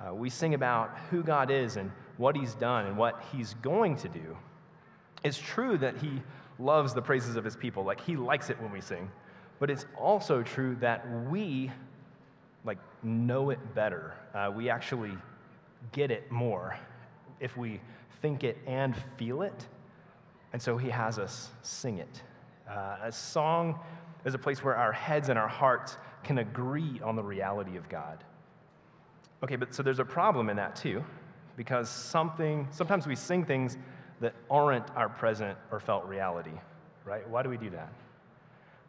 Uh, 0.00 0.14
we 0.14 0.30
sing 0.30 0.54
about 0.54 0.96
who 1.10 1.22
God 1.22 1.50
is 1.50 1.76
and 1.76 1.90
what 2.16 2.36
He's 2.36 2.54
done 2.54 2.86
and 2.86 2.96
what 2.96 3.22
He's 3.32 3.54
going 3.54 3.96
to 3.96 4.08
do. 4.08 4.36
It's 5.24 5.38
true 5.38 5.76
that 5.78 5.98
He 5.98 6.22
loves 6.58 6.94
the 6.94 7.02
praises 7.02 7.36
of 7.36 7.44
His 7.44 7.56
people, 7.56 7.84
like 7.84 8.00
He 8.00 8.16
likes 8.16 8.50
it 8.50 8.60
when 8.60 8.72
we 8.72 8.80
sing. 8.80 9.10
But 9.62 9.70
it's 9.70 9.86
also 9.96 10.42
true 10.42 10.76
that 10.80 11.06
we 11.30 11.70
like 12.64 12.78
know 13.04 13.50
it 13.50 13.60
better. 13.76 14.12
Uh, 14.34 14.50
we 14.52 14.68
actually 14.68 15.12
get 15.92 16.10
it 16.10 16.32
more 16.32 16.76
if 17.38 17.56
we 17.56 17.80
think 18.22 18.42
it 18.42 18.58
and 18.66 18.92
feel 19.18 19.42
it. 19.42 19.68
And 20.52 20.60
so 20.60 20.76
he 20.76 20.90
has 20.90 21.16
us 21.20 21.52
sing 21.62 21.98
it. 21.98 22.22
Uh, 22.68 22.96
a 23.04 23.12
song 23.12 23.78
is 24.24 24.34
a 24.34 24.38
place 24.38 24.64
where 24.64 24.74
our 24.74 24.90
heads 24.90 25.28
and 25.28 25.38
our 25.38 25.46
hearts 25.46 25.96
can 26.24 26.38
agree 26.38 27.00
on 27.04 27.14
the 27.14 27.22
reality 27.22 27.76
of 27.76 27.88
God. 27.88 28.24
Okay, 29.44 29.54
but 29.54 29.72
so 29.72 29.84
there's 29.84 30.00
a 30.00 30.04
problem 30.04 30.50
in 30.50 30.56
that 30.56 30.74
too, 30.74 31.04
because 31.56 31.88
something, 31.88 32.66
sometimes 32.72 33.06
we 33.06 33.14
sing 33.14 33.44
things 33.44 33.78
that 34.18 34.34
aren't 34.50 34.90
our 34.96 35.08
present 35.08 35.56
or 35.70 35.78
felt 35.78 36.04
reality, 36.06 36.58
right? 37.04 37.28
Why 37.30 37.44
do 37.44 37.48
we 37.48 37.58
do 37.58 37.70
that? 37.70 37.92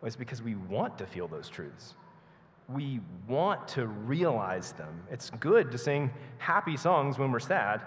Well, 0.04 0.08
it's 0.08 0.18
because 0.18 0.42
we 0.42 0.56
want 0.56 0.98
to 0.98 1.06
feel 1.06 1.30
those 1.30 1.48
truths. 1.48 1.96
We 2.68 3.00
want 3.26 3.66
to 3.70 3.88
realize 3.88 4.74
them. 4.74 5.02
It's 5.10 5.30
good 5.30 5.72
to 5.72 5.78
sing 5.78 6.12
happy 6.40 6.76
songs 6.76 7.18
when 7.18 7.32
we're 7.32 7.40
sad 7.40 7.80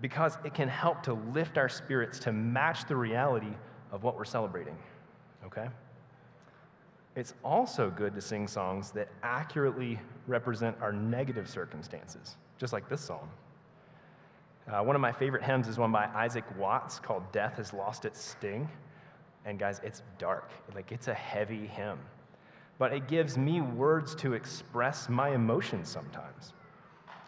because 0.00 0.38
it 0.46 0.54
can 0.54 0.66
help 0.66 1.02
to 1.02 1.12
lift 1.12 1.58
our 1.58 1.68
spirits 1.68 2.18
to 2.20 2.32
match 2.32 2.88
the 2.88 2.96
reality 2.96 3.52
of 3.92 4.02
what 4.02 4.16
we're 4.16 4.24
celebrating. 4.24 4.78
Okay? 5.44 5.66
It's 7.16 7.34
also 7.44 7.90
good 7.90 8.14
to 8.14 8.22
sing 8.22 8.48
songs 8.48 8.90
that 8.92 9.10
accurately 9.22 10.00
represent 10.26 10.74
our 10.80 10.90
negative 10.90 11.50
circumstances, 11.50 12.38
just 12.56 12.72
like 12.72 12.88
this 12.88 13.02
song. 13.02 13.28
Uh, 14.72 14.82
one 14.82 14.96
of 14.96 15.02
my 15.02 15.12
favorite 15.12 15.42
hymns 15.42 15.68
is 15.68 15.76
one 15.76 15.92
by 15.92 16.06
Isaac 16.14 16.44
Watts 16.56 16.98
called 16.98 17.30
Death 17.30 17.56
Has 17.58 17.74
Lost 17.74 18.06
Its 18.06 18.22
Sting. 18.22 18.66
And 19.46 19.58
guys, 19.58 19.80
it's 19.82 20.02
dark. 20.18 20.50
Like 20.74 20.92
it's 20.92 21.08
a 21.08 21.14
heavy 21.14 21.66
hymn. 21.66 22.00
But 22.78 22.92
it 22.92 23.08
gives 23.08 23.38
me 23.38 23.62
words 23.62 24.14
to 24.16 24.34
express 24.34 25.08
my 25.08 25.30
emotions 25.30 25.88
sometimes. 25.88 26.52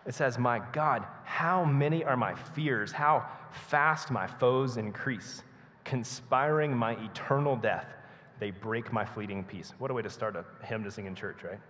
It 0.04 0.14
says, 0.14 0.38
My 0.38 0.60
God, 0.72 1.06
how 1.24 1.64
many 1.64 2.04
are 2.04 2.16
my 2.16 2.34
fears? 2.34 2.92
How 2.92 3.26
fast 3.50 4.10
my 4.10 4.26
foes 4.26 4.76
increase. 4.76 5.42
Conspiring 5.84 6.76
my 6.76 6.92
eternal 7.04 7.56
death, 7.56 7.86
they 8.40 8.50
break 8.50 8.92
my 8.92 9.04
fleeting 9.04 9.44
peace. 9.44 9.72
What 9.78 9.90
a 9.90 9.94
way 9.94 10.02
to 10.02 10.10
start 10.10 10.36
a 10.36 10.44
hymn 10.64 10.84
to 10.84 10.90
sing 10.90 11.06
in 11.06 11.14
church, 11.14 11.42
right? 11.44 11.60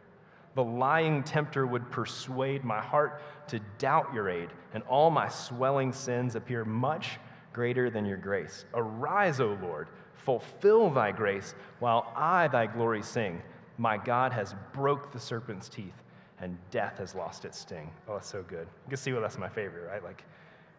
The 0.54 0.64
lying 0.64 1.22
tempter 1.22 1.66
would 1.66 1.88
persuade 1.90 2.64
my 2.64 2.80
heart 2.80 3.22
to 3.48 3.60
doubt 3.78 4.12
your 4.12 4.28
aid, 4.28 4.48
and 4.74 4.82
all 4.84 5.10
my 5.10 5.28
swelling 5.28 5.92
sins 5.92 6.34
appear 6.34 6.64
much 6.64 7.18
greater 7.52 7.90
than 7.90 8.04
your 8.04 8.16
grace. 8.16 8.64
Arise, 8.74 9.40
O 9.40 9.56
Lord, 9.62 9.88
fulfill 10.24 10.90
thy 10.90 11.12
grace 11.12 11.54
while 11.78 12.12
I 12.14 12.48
thy 12.48 12.66
glory 12.66 13.02
sing. 13.02 13.42
My 13.78 13.96
God 13.96 14.32
has 14.32 14.54
broke 14.72 15.12
the 15.12 15.20
serpent's 15.20 15.68
teeth 15.68 16.02
and 16.40 16.56
death 16.70 16.98
has 16.98 17.14
lost 17.14 17.44
its 17.44 17.58
sting. 17.58 17.90
Oh, 18.08 18.16
it's 18.16 18.28
so 18.28 18.42
good. 18.42 18.66
You 18.86 18.90
can 18.90 18.96
see 18.96 19.12
why 19.12 19.20
that's 19.20 19.38
my 19.38 19.48
favorite, 19.48 19.88
right? 19.88 20.02
Like, 20.02 20.24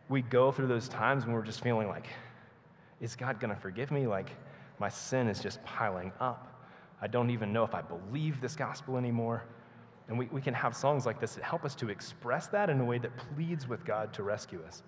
we 0.08 0.22
go 0.22 0.52
through 0.52 0.68
those 0.68 0.90
times 0.90 1.26
when 1.26 1.34
we're 1.34 1.44
just 1.44 1.62
feeling 1.62 1.88
like, 1.88 2.08
is 3.02 3.16
God 3.16 3.40
going 3.40 3.54
to 3.54 3.60
forgive 3.60 3.92
me? 3.92 4.08
Like, 4.08 4.32
my 4.80 4.90
sin 4.90 5.28
is 5.28 5.40
just 5.40 5.64
piling 5.64 6.12
up. 6.20 6.48
I 7.02 7.08
don't 7.08 7.30
even 7.30 7.54
know 7.54 7.64
if 7.64 7.74
I 7.74 7.82
believe 7.82 8.42
this 8.42 8.56
gospel 8.56 8.98
anymore. 8.98 9.44
And 10.08 10.18
we, 10.18 10.26
we 10.28 10.42
can 10.42 10.54
have 10.54 10.76
songs 10.76 11.06
like 11.06 11.20
this 11.20 11.36
that 11.36 11.44
help 11.44 11.64
us 11.64 11.76
to 11.76 11.90
express 11.90 12.48
that 12.48 12.70
in 12.70 12.80
a 12.80 12.86
way 12.86 12.98
that 12.98 13.12
pleads 13.36 13.68
with 13.68 13.86
God 13.86 14.12
to 14.14 14.24
rescue 14.24 14.62
us. 14.68 14.84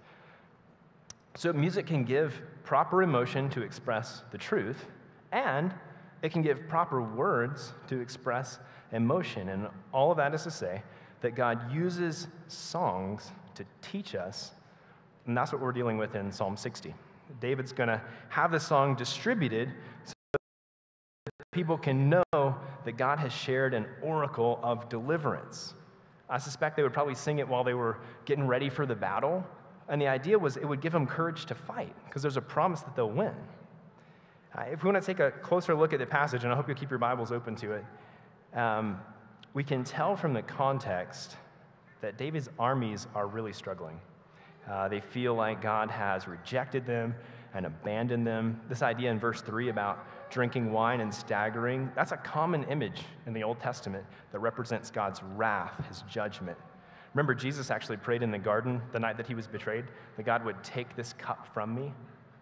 So, 1.35 1.53
music 1.53 1.87
can 1.87 2.03
give 2.03 2.41
proper 2.63 3.03
emotion 3.03 3.49
to 3.51 3.61
express 3.61 4.23
the 4.31 4.37
truth, 4.37 4.85
and 5.31 5.73
it 6.21 6.31
can 6.31 6.41
give 6.41 6.67
proper 6.67 7.01
words 7.01 7.73
to 7.87 7.99
express 7.99 8.59
emotion. 8.91 9.49
And 9.49 9.67
all 9.93 10.11
of 10.11 10.17
that 10.17 10.33
is 10.33 10.43
to 10.43 10.51
say 10.51 10.83
that 11.21 11.35
God 11.35 11.71
uses 11.73 12.27
songs 12.47 13.31
to 13.55 13.65
teach 13.81 14.15
us, 14.15 14.51
and 15.25 15.37
that's 15.37 15.51
what 15.51 15.61
we're 15.61 15.71
dealing 15.71 15.97
with 15.97 16.15
in 16.15 16.31
Psalm 16.31 16.57
60. 16.57 16.93
David's 17.39 17.71
going 17.71 17.89
to 17.89 18.01
have 18.29 18.51
the 18.51 18.59
song 18.59 18.95
distributed 18.95 19.71
so 20.03 20.13
that 20.33 20.41
people 21.51 21.77
can 21.77 22.09
know 22.09 22.23
that 22.33 22.97
God 22.97 23.19
has 23.19 23.31
shared 23.31 23.73
an 23.73 23.85
oracle 24.01 24.59
of 24.63 24.89
deliverance. 24.89 25.75
I 26.29 26.37
suspect 26.37 26.75
they 26.75 26.83
would 26.83 26.93
probably 26.93 27.15
sing 27.15 27.39
it 27.39 27.47
while 27.47 27.63
they 27.63 27.73
were 27.73 27.99
getting 28.25 28.47
ready 28.47 28.69
for 28.69 28.85
the 28.85 28.95
battle. 28.95 29.45
And 29.91 30.01
the 30.01 30.07
idea 30.07 30.39
was 30.39 30.55
it 30.55 30.65
would 30.65 30.79
give 30.79 30.93
them 30.93 31.05
courage 31.05 31.45
to 31.47 31.53
fight 31.53 31.93
because 32.05 32.21
there's 32.21 32.37
a 32.37 32.41
promise 32.41 32.79
that 32.81 32.95
they'll 32.95 33.09
win. 33.09 33.35
Uh, 34.57 34.61
if 34.71 34.83
we 34.83 34.89
want 34.89 35.03
to 35.03 35.05
take 35.05 35.19
a 35.19 35.31
closer 35.31 35.75
look 35.75 35.91
at 35.91 35.99
the 35.99 36.05
passage, 36.05 36.45
and 36.45 36.51
I 36.51 36.55
hope 36.55 36.69
you'll 36.69 36.77
keep 36.77 36.89
your 36.89 36.97
Bibles 36.97 37.33
open 37.33 37.57
to 37.57 37.73
it, 37.73 37.85
um, 38.57 38.99
we 39.53 39.65
can 39.65 39.83
tell 39.83 40.15
from 40.15 40.33
the 40.33 40.41
context 40.41 41.35
that 41.99 42.17
David's 42.17 42.49
armies 42.57 43.07
are 43.13 43.27
really 43.27 43.51
struggling. 43.51 43.99
Uh, 44.69 44.87
they 44.87 45.01
feel 45.01 45.35
like 45.35 45.61
God 45.61 45.91
has 45.91 46.25
rejected 46.25 46.85
them 46.85 47.13
and 47.53 47.65
abandoned 47.65 48.25
them. 48.25 48.61
This 48.69 48.81
idea 48.81 49.11
in 49.11 49.19
verse 49.19 49.41
3 49.41 49.67
about 49.69 50.07
drinking 50.31 50.71
wine 50.71 51.01
and 51.01 51.13
staggering, 51.13 51.91
that's 51.95 52.13
a 52.13 52.17
common 52.17 52.63
image 52.65 53.01
in 53.27 53.33
the 53.33 53.43
Old 53.43 53.59
Testament 53.59 54.05
that 54.31 54.39
represents 54.39 54.89
God's 54.89 55.21
wrath, 55.35 55.85
his 55.89 56.03
judgment. 56.09 56.57
Remember, 57.13 57.35
Jesus 57.35 57.71
actually 57.71 57.97
prayed 57.97 58.23
in 58.23 58.31
the 58.31 58.37
garden 58.37 58.81
the 58.93 58.99
night 58.99 59.17
that 59.17 59.27
he 59.27 59.35
was 59.35 59.47
betrayed 59.47 59.85
that 60.15 60.23
God 60.23 60.45
would 60.45 60.63
take 60.63 60.95
this 60.95 61.13
cup 61.13 61.47
from 61.53 61.75
me. 61.75 61.91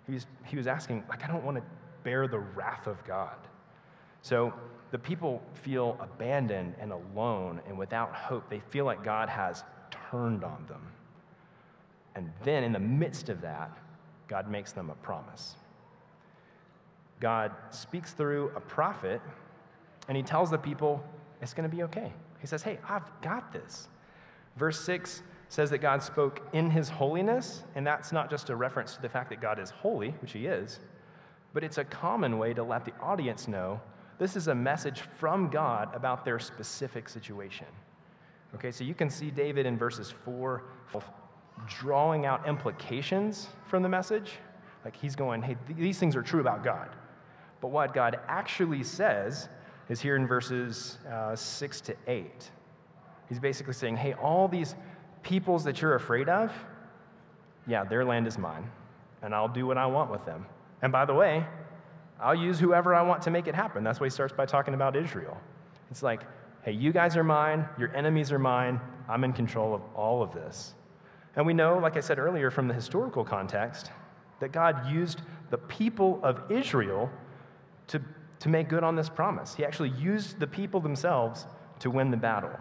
He 0.06 0.14
was, 0.14 0.28
he 0.46 0.58
was 0.58 0.68
asking, 0.68 1.04
like, 1.10 1.24
I 1.24 1.28
don't 1.28 1.44
want 1.44 1.58
to 1.58 1.64
bear 2.04 2.28
the 2.28 2.40
wrath 2.40 2.88
of 2.88 3.04
God. 3.04 3.36
So 4.22 4.54
the 4.92 5.00
people 5.00 5.42
feel 5.54 5.98
abandoned 6.00 6.76
and 6.80 6.92
alone 6.92 7.62
and 7.68 7.78
without 7.78 8.14
hope. 8.14 8.50
They 8.50 8.60
feel 8.60 8.86
like 8.86 9.04
God 9.04 9.30
has 9.30 9.64
turned 9.92 10.44
on 10.44 10.66
them. 10.68 10.82
And 12.16 12.32
then, 12.44 12.64
in 12.64 12.72
the 12.74 12.80
midst 12.80 13.30
of 13.30 13.42
that, 13.42 13.72
God 14.28 14.50
makes 14.50 14.72
them 14.72 14.90
a 14.90 14.96
promise. 14.96 15.56
God 17.20 17.52
speaks 17.70 18.14
through 18.14 18.52
a 18.56 18.60
prophet, 18.60 19.22
and 20.08 20.18
he 20.18 20.24
tells 20.24 20.50
the 20.50 20.58
people 20.58 21.04
it's 21.42 21.54
going 21.54 21.70
to 21.70 21.76
be 21.76 21.84
okay. 21.84 22.12
He 22.40 22.48
says, 22.48 22.64
Hey, 22.64 22.80
I've 22.88 23.10
got 23.22 23.54
this. 23.54 23.88
Verse 24.60 24.80
6 24.82 25.24
says 25.48 25.70
that 25.70 25.78
God 25.78 26.04
spoke 26.04 26.42
in 26.52 26.70
his 26.70 26.90
holiness, 26.90 27.64
and 27.76 27.88
that's 27.88 28.12
not 28.12 28.30
just 28.30 28.50
a 28.50 28.56
reference 28.56 28.96
to 28.96 29.02
the 29.02 29.10
fact 29.10 29.30
that 29.30 29.40
God 29.40 29.58
is 29.58 29.70
holy, 29.70 30.10
which 30.22 30.34
he 30.34 30.46
is, 30.46 30.80
but 31.54 31.64
it's 31.64 31.78
a 31.78 31.84
common 31.86 32.38
way 32.38 32.54
to 32.54 32.62
let 32.62 32.84
the 32.84 32.94
audience 33.02 33.48
know 33.48 33.80
this 34.20 34.36
is 34.36 34.50
a 34.50 34.54
message 34.54 35.02
from 35.18 35.50
God 35.50 35.96
about 35.96 36.26
their 36.26 36.40
specific 36.40 37.08
situation. 37.08 37.68
Okay, 38.54 38.70
so 38.70 38.84
you 38.84 38.94
can 38.94 39.10
see 39.10 39.32
David 39.32 39.66
in 39.66 39.78
verses 39.78 40.14
4 40.26 40.64
drawing 41.68 42.26
out 42.26 42.46
implications 42.48 43.48
from 43.66 43.82
the 43.82 43.90
message. 43.90 44.34
Like 44.84 44.96
he's 44.96 45.16
going, 45.16 45.42
hey, 45.42 45.56
th- 45.68 45.80
these 45.80 46.00
things 46.00 46.16
are 46.18 46.22
true 46.22 46.42
about 46.42 46.64
God. 46.64 46.90
But 47.62 47.70
what 47.70 47.94
God 47.94 48.20
actually 48.28 48.84
says 48.84 49.48
is 49.88 50.02
here 50.02 50.18
in 50.18 50.28
verses 50.28 50.98
uh, 51.10 51.36
6 51.36 51.82
to 51.82 51.96
8. 52.08 52.52
He's 53.30 53.40
basically 53.40 53.74
saying, 53.74 53.98
hey, 53.98 54.14
all 54.14 54.48
these 54.48 54.76
peoples 55.24 55.64
that 55.64 55.82
you're 55.82 55.96
afraid 55.96 56.28
of, 56.28 56.52
yeah, 57.68 57.84
their 57.84 58.04
land 58.04 58.26
is 58.28 58.38
mine, 58.38 58.70
and 59.22 59.34
I'll 59.34 59.48
do 59.48 59.68
what 59.68 59.78
I 59.78 59.86
want 59.86 60.10
with 60.10 60.26
them. 60.26 60.46
And 60.82 60.92
by 60.92 61.06
the 61.06 61.14
way, 61.14 61.46
I'll 62.20 62.36
use 62.36 62.60
whoever 62.60 62.96
I 62.96 63.02
want 63.02 63.22
to 63.24 63.32
make 63.32 63.48
it 63.48 63.56
happen. 63.56 63.84
That's 63.84 64.00
why 64.00 64.08
he 64.08 64.12
starts 64.12 64.34
by 64.34 64.46
talking 64.46 64.74
about 64.74 64.96
Israel. 64.96 65.38
It's 65.92 66.04
like, 66.04 66.22
hey, 66.64 66.72
you 66.72 66.92
guys 66.92 67.16
are 67.16 67.24
mine, 67.24 67.68
your 67.78 67.96
enemies 67.96 68.32
are 68.32 68.40
mine, 68.40 68.82
I'm 69.08 69.24
in 69.24 69.34
control 69.34 69.74
of 69.74 69.82
all 69.96 70.22
of 70.22 70.34
this. 70.34 70.74
And 71.36 71.46
we 71.46 71.54
know, 71.54 71.78
like 71.78 71.96
I 71.96 72.00
said 72.00 72.20
earlier, 72.20 72.50
from 72.50 72.68
the 72.68 72.74
historical 72.74 73.24
context, 73.24 73.92
that 74.40 74.52
God 74.52 74.90
used 74.90 75.22
the 75.50 75.58
people 75.58 76.20
of 76.24 76.52
Israel 76.52 77.10
to, 77.88 78.02
to 78.40 78.50
make 78.50 78.70
good 78.70 78.84
on 78.84 78.96
this 78.96 79.10
promise. 79.10 79.54
He 79.54 79.64
actually 79.64 79.90
used 79.90 80.40
the 80.40 80.48
people 80.48 80.80
themselves 80.80 81.46
to 81.80 81.90
win 81.90 82.12
the 82.12 82.18
battle. 82.18 82.52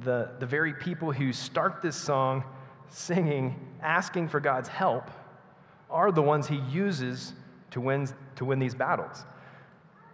The, 0.00 0.30
the 0.38 0.46
very 0.46 0.74
people 0.74 1.12
who 1.12 1.32
start 1.32 1.80
this 1.82 1.96
song 1.96 2.44
singing, 2.88 3.54
asking 3.82 4.28
for 4.28 4.40
God's 4.40 4.68
help, 4.68 5.10
are 5.90 6.10
the 6.10 6.22
ones 6.22 6.48
he 6.48 6.56
uses 6.70 7.32
to 7.70 7.80
win, 7.80 8.08
to 8.36 8.44
win 8.44 8.58
these 8.58 8.74
battles. 8.74 9.24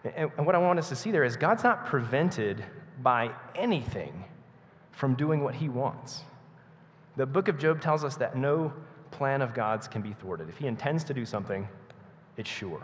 And, 0.05 0.31
and 0.37 0.47
what 0.47 0.55
I 0.55 0.59
want 0.59 0.79
us 0.79 0.89
to 0.91 0.97
see 0.97 1.11
there 1.11 1.25
is 1.25 1.37
God's 1.37 1.65
not 1.65 1.87
prevented 1.87 2.65
by 3.03 3.31
anything 3.55 4.25
from 4.93 5.15
doing 5.15 5.43
what 5.43 5.55
he 5.55 5.69
wants. 5.69 6.23
The 7.17 7.27
book 7.27 7.49
of 7.49 7.59
Job 7.59 7.81
tells 7.81 8.05
us 8.05 8.17
that 8.17 8.37
no 8.37 8.73
plan 9.11 9.43
of 9.43 9.55
God's 9.55 9.89
can 9.89 10.03
be 10.03 10.13
thwarted. 10.13 10.49
If 10.49 10.59
he 10.59 10.67
intends 10.67 11.05
to 11.05 11.15
do 11.15 11.25
something, 11.25 11.69
it's 12.37 12.49
sure. 12.49 12.83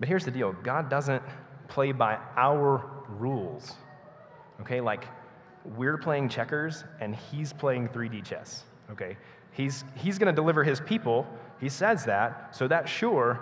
But 0.00 0.08
here's 0.08 0.24
the 0.24 0.30
deal 0.30 0.52
God 0.52 0.88
doesn't 0.88 1.22
play 1.68 1.92
by 1.92 2.18
our 2.36 2.88
rules. 3.08 3.74
Okay, 4.60 4.80
like 4.80 5.04
we're 5.76 5.98
playing 5.98 6.28
checkers 6.28 6.84
and 7.00 7.14
he's 7.14 7.52
playing 7.52 7.88
3D 7.88 8.24
chess. 8.24 8.64
Okay, 8.90 9.16
he's, 9.52 9.84
he's 9.94 10.18
going 10.18 10.34
to 10.34 10.36
deliver 10.36 10.64
his 10.64 10.80
people. 10.80 11.26
He 11.60 11.68
says 11.68 12.04
that, 12.04 12.56
so 12.56 12.68
that's 12.68 12.90
sure. 12.90 13.40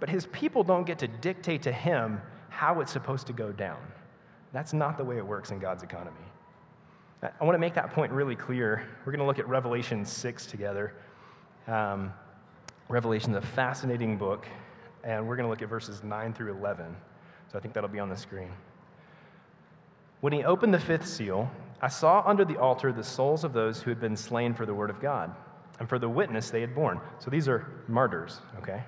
But 0.00 0.08
his 0.08 0.26
people 0.26 0.64
don't 0.64 0.84
get 0.84 0.98
to 1.00 1.08
dictate 1.08 1.62
to 1.62 1.72
him 1.72 2.20
how 2.48 2.80
it's 2.80 2.92
supposed 2.92 3.26
to 3.28 3.32
go 3.32 3.52
down. 3.52 3.78
That's 4.52 4.72
not 4.72 4.98
the 4.98 5.04
way 5.04 5.18
it 5.18 5.26
works 5.26 5.50
in 5.50 5.58
God's 5.58 5.82
economy. 5.82 6.16
I 7.22 7.44
want 7.44 7.54
to 7.54 7.58
make 7.58 7.74
that 7.74 7.92
point 7.92 8.10
really 8.12 8.34
clear. 8.34 8.88
We're 9.04 9.12
going 9.12 9.20
to 9.20 9.26
look 9.26 9.38
at 9.38 9.46
Revelation 9.46 10.04
6 10.04 10.46
together. 10.46 10.94
Um, 11.68 12.12
Revelation 12.88 13.30
is 13.32 13.44
a 13.44 13.46
fascinating 13.46 14.16
book, 14.16 14.46
and 15.04 15.28
we're 15.28 15.36
going 15.36 15.44
to 15.44 15.50
look 15.50 15.62
at 15.62 15.68
verses 15.68 16.02
9 16.02 16.32
through 16.32 16.56
11. 16.56 16.96
So 17.52 17.58
I 17.58 17.60
think 17.60 17.74
that'll 17.74 17.90
be 17.90 18.00
on 18.00 18.08
the 18.08 18.16
screen. 18.16 18.50
When 20.20 20.32
he 20.32 20.44
opened 20.44 20.74
the 20.74 20.80
fifth 20.80 21.06
seal, 21.06 21.50
I 21.80 21.88
saw 21.88 22.22
under 22.26 22.44
the 22.44 22.58
altar 22.58 22.92
the 22.92 23.04
souls 23.04 23.44
of 23.44 23.52
those 23.52 23.80
who 23.80 23.90
had 23.90 24.00
been 24.00 24.16
slain 24.16 24.54
for 24.54 24.66
the 24.66 24.74
word 24.74 24.90
of 24.90 25.00
God 25.00 25.34
and 25.78 25.88
for 25.88 25.98
the 25.98 26.08
witness 26.08 26.50
they 26.50 26.60
had 26.60 26.74
borne. 26.74 27.00
So 27.18 27.30
these 27.30 27.48
are 27.48 27.66
martyrs, 27.88 28.40
okay? 28.58 28.82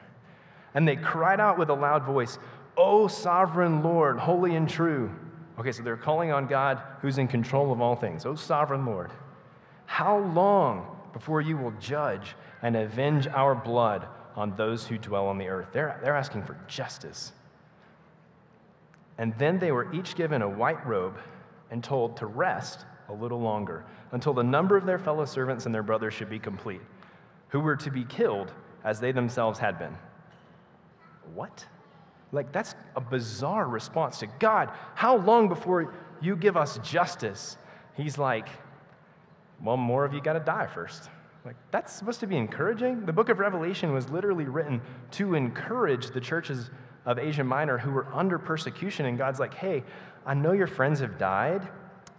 And 0.75 0.87
they 0.87 0.97
cried 0.97 1.41
out 1.41 1.59
with 1.59 1.71
a 1.71 1.75
loud 1.75 2.05
voice, 2.05 2.39
O 2.77 3.09
sovereign 3.09 3.83
Lord, 3.83 4.19
holy 4.19 4.57
and 4.57 4.69
true 4.69 5.11
Okay, 5.59 5.73
so 5.73 5.83
they're 5.83 5.97
calling 5.97 6.33
on 6.33 6.47
God 6.47 6.83
who's 7.01 7.19
in 7.19 7.29
control 7.29 7.73
of 7.73 7.81
all 7.81 7.95
things. 7.95 8.25
Oh, 8.25 8.35
sovereign 8.35 8.87
Lord, 8.87 9.11
how 9.87 10.19
long 10.19 10.87
before 11.13 11.41
you 11.41 11.57
will 11.57 11.73
judge 11.73 12.35
and 12.63 12.77
avenge 12.77 13.27
our 13.29 13.55
blood 13.55 14.07
on 14.35 14.57
those 14.57 14.87
who 14.87 14.97
dwell 14.97 15.27
on 15.27 15.37
the 15.37 15.49
earth? 15.49 15.69
They're, 15.73 16.01
they're 16.03 16.17
asking 16.17 16.45
for 16.45 16.57
justice. 16.69 17.33
And 19.23 19.33
then 19.39 19.61
they 19.61 19.71
were 19.71 19.87
each 19.95 20.17
given 20.17 20.43
a 20.43 20.49
white 20.49 20.85
robe 20.85 21.17
and 21.71 21.85
told 21.85 22.17
to 22.17 22.27
rest 22.27 22.87
a 23.09 23.13
little 23.13 23.41
longer 23.41 23.85
until 24.11 24.35
the 24.35 24.43
number 24.43 24.77
of 24.77 24.85
their 24.85 24.99
fellow 24.99 25.25
servants 25.25 25.65
and 25.65 25.73
their 25.73 25.85
brothers 25.85 26.13
should 26.13 26.29
be 26.29 26.41
complete, 26.41 26.81
who 27.47 27.61
were 27.61 27.77
to 27.77 27.89
be 27.89 28.05
killed 28.05 28.51
as 28.83 28.99
they 28.99 29.13
themselves 29.13 29.61
had 29.61 29.79
been. 29.79 29.97
What? 31.37 31.65
Like, 32.33 32.51
that's 32.51 32.75
a 32.97 33.01
bizarre 33.01 33.69
response 33.69 34.19
to 34.19 34.27
God. 34.41 34.73
How 34.97 35.19
long 35.19 35.49
before 35.49 35.95
you 36.21 36.35
give 36.35 36.57
us 36.57 36.79
justice? 36.79 37.59
He's 37.97 38.19
like, 38.19 38.49
well, 39.63 39.77
more 39.77 40.05
of 40.05 40.13
you 40.15 40.21
got 40.21 40.33
to 40.33 40.41
die 40.41 40.67
first. 40.67 41.11
Like, 41.45 41.55
that's 41.71 41.93
supposed 41.93 42.19
to 42.21 42.27
be 42.27 42.37
encouraging. 42.37 43.07
The 43.07 43.13
book 43.13 43.29
of 43.29 43.39
Revelation 43.39 43.93
was 43.93 44.09
literally 44.11 44.47
written 44.47 44.81
to 45.13 45.37
encourage 45.37 46.11
the 46.11 46.21
churches 46.21 46.73
of 47.05 47.19
Asia 47.19 47.45
Minor 47.45 47.79
who 47.79 47.91
were 47.91 48.07
under 48.13 48.39
persecution. 48.39 49.07
And 49.07 49.19
God's 49.19 49.41
like, 49.41 49.55
hey, 49.55 49.83
I 50.25 50.35
know 50.35 50.53
your 50.53 50.67
friends 50.67 51.01
have 51.01 51.19
died, 51.19 51.67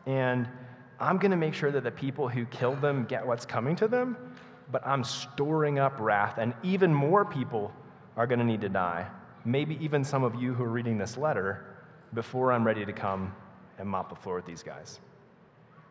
and 0.05 0.47
I'm 0.99 1.17
going 1.17 1.31
to 1.31 1.37
make 1.37 1.53
sure 1.53 1.71
that 1.71 1.83
the 1.83 1.91
people 1.91 2.27
who 2.27 2.45
killed 2.45 2.81
them 2.81 3.05
get 3.05 3.25
what's 3.25 3.45
coming 3.45 3.75
to 3.77 3.87
them, 3.87 4.17
but 4.71 4.85
I'm 4.85 5.03
storing 5.03 5.79
up 5.79 5.99
wrath, 5.99 6.37
and 6.37 6.53
even 6.63 6.93
more 6.93 7.23
people 7.23 7.71
are 8.17 8.27
going 8.27 8.39
to 8.39 8.45
need 8.45 8.61
to 8.61 8.69
die 8.69 9.07
maybe 9.45 9.77
even 9.81 10.03
some 10.03 10.23
of 10.23 10.35
you 10.35 10.53
who 10.53 10.63
are 10.63 10.69
reading 10.69 10.97
this 10.97 11.17
letter, 11.17 11.65
before 12.13 12.51
I'm 12.51 12.65
ready 12.65 12.85
to 12.85 12.93
come 12.93 13.33
and 13.79 13.89
mop 13.89 14.09
the 14.09 14.15
floor 14.15 14.35
with 14.35 14.45
these 14.45 14.63
guys. 14.63 14.99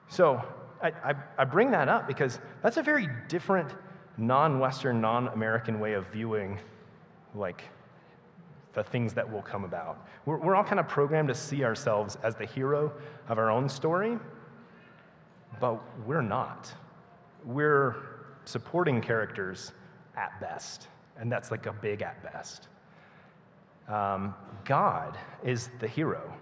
So 0.09 0.43
I, 0.83 0.93
I, 1.05 1.15
I 1.39 1.45
bring 1.45 1.71
that 1.73 1.89
up 1.89 2.07
because 2.07 2.39
that's 2.63 2.77
a 2.77 2.83
very 2.83 3.09
different 3.29 3.75
non 4.17 4.59
Western, 4.59 5.01
non 5.01 5.29
American 5.29 5.81
way 5.81 5.95
of 5.95 6.07
viewing 6.09 6.61
like 7.35 7.65
the 8.75 8.83
things 8.83 9.13
that 9.15 9.31
will 9.31 9.43
come 9.43 9.65
about. 9.65 10.07
We're, 10.25 10.39
we're 10.39 10.55
all 10.55 10.65
kind 10.65 10.81
of 10.81 10.89
programmed 10.89 11.29
to 11.29 11.35
see 11.35 11.65
ourselves 11.65 12.17
as 12.23 12.35
the 12.35 12.47
hero 12.47 12.93
of 13.29 13.39
our 13.39 13.51
own 13.51 13.69
story, 13.69 14.19
but 15.61 15.81
we're 16.07 16.23
not. 16.23 16.73
We're 17.45 17.97
supporting 18.45 19.01
characters 19.01 19.73
at 20.17 20.41
best, 20.41 20.89
and 21.19 21.31
that's 21.31 21.51
like 21.51 21.67
a 21.67 21.73
big 21.73 22.03
at 22.03 22.23
best. 22.23 22.69
Um, 23.89 24.35
God 24.65 25.19
is 25.45 25.71
the 25.81 25.89
hero, 25.89 26.33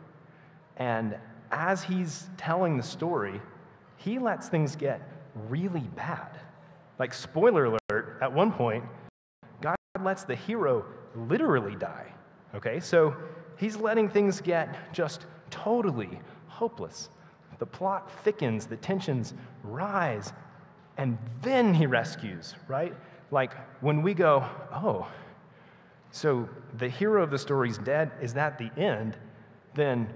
and 0.77 1.17
as 1.51 1.83
he's 1.83 2.29
telling 2.37 2.77
the 2.77 2.83
story, 2.83 3.41
he 3.97 4.19
lets 4.19 4.49
things 4.49 4.77
get 4.77 5.01
really 5.49 5.89
bad. 5.97 6.39
Like, 6.99 7.13
spoiler 7.13 7.65
alert, 7.65 8.19
at 8.21 8.33
one 8.33 8.53
point, 8.53 8.85
God 9.61 9.77
lets 10.01 10.25
the 10.25 10.37
hero 10.37 10.85
literally 11.17 11.75
die. 11.77 12.13
Okay, 12.55 12.81
so 12.81 13.17
he's 13.57 13.77
letting 13.77 14.09
things 14.09 14.41
get 14.41 14.93
just 14.93 15.27
totally 15.51 16.19
hopeless. 16.49 17.11
The 17.59 17.67
plot 17.67 18.11
thickens, 18.25 18.67
the 18.67 18.77
tensions 18.77 19.35
rise, 19.63 20.33
and 20.97 21.19
then 21.43 21.75
he 21.75 21.87
rescues, 21.87 22.55
right? 22.69 22.95
Like 23.31 23.53
when 23.83 24.03
we 24.03 24.15
go, 24.15 24.45
oh, 24.73 25.07
so 26.11 26.49
the 26.79 26.89
hero 26.89 27.23
of 27.23 27.31
the 27.31 27.39
story 27.39 27.71
is 27.71 27.79
dead, 27.79 28.11
is 28.21 28.35
that 28.35 28.59
the 28.59 28.71
end? 28.77 29.17
Then 29.75 30.13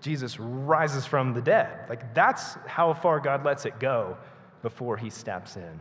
Jesus 0.00 0.40
rises 0.40 1.06
from 1.06 1.32
the 1.32 1.42
dead. 1.42 1.88
Like 1.88 2.14
that's 2.14 2.54
how 2.66 2.92
far 2.94 3.20
God 3.20 3.44
lets 3.44 3.64
it 3.64 3.78
go 3.78 4.16
before 4.62 4.96
he 4.96 5.10
steps 5.10 5.56
in. 5.56 5.80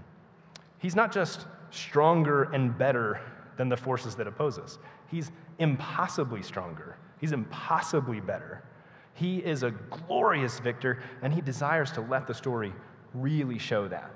He's 0.78 0.96
not 0.96 1.12
just 1.12 1.48
stronger 1.72 2.44
and 2.44 2.78
better 2.78 3.20
than 3.58 3.70
the 3.70 3.78
forces 3.78 4.16
that 4.16 4.28
oppose 4.28 4.60
us, 4.60 4.78
he's 5.08 5.32
impossibly 5.60 6.42
stronger, 6.42 6.98
he's 7.20 7.32
impossibly 7.32 8.20
better. 8.20 8.64
He 9.14 9.38
is 9.38 9.64
a 9.64 9.72
glorious 9.72 10.60
victor, 10.60 11.02
and 11.22 11.34
he 11.34 11.40
desires 11.40 11.90
to 11.94 12.02
let 12.02 12.28
the 12.28 12.34
story 12.34 12.74
really 13.14 13.58
show 13.58 13.88
that. 13.88 14.12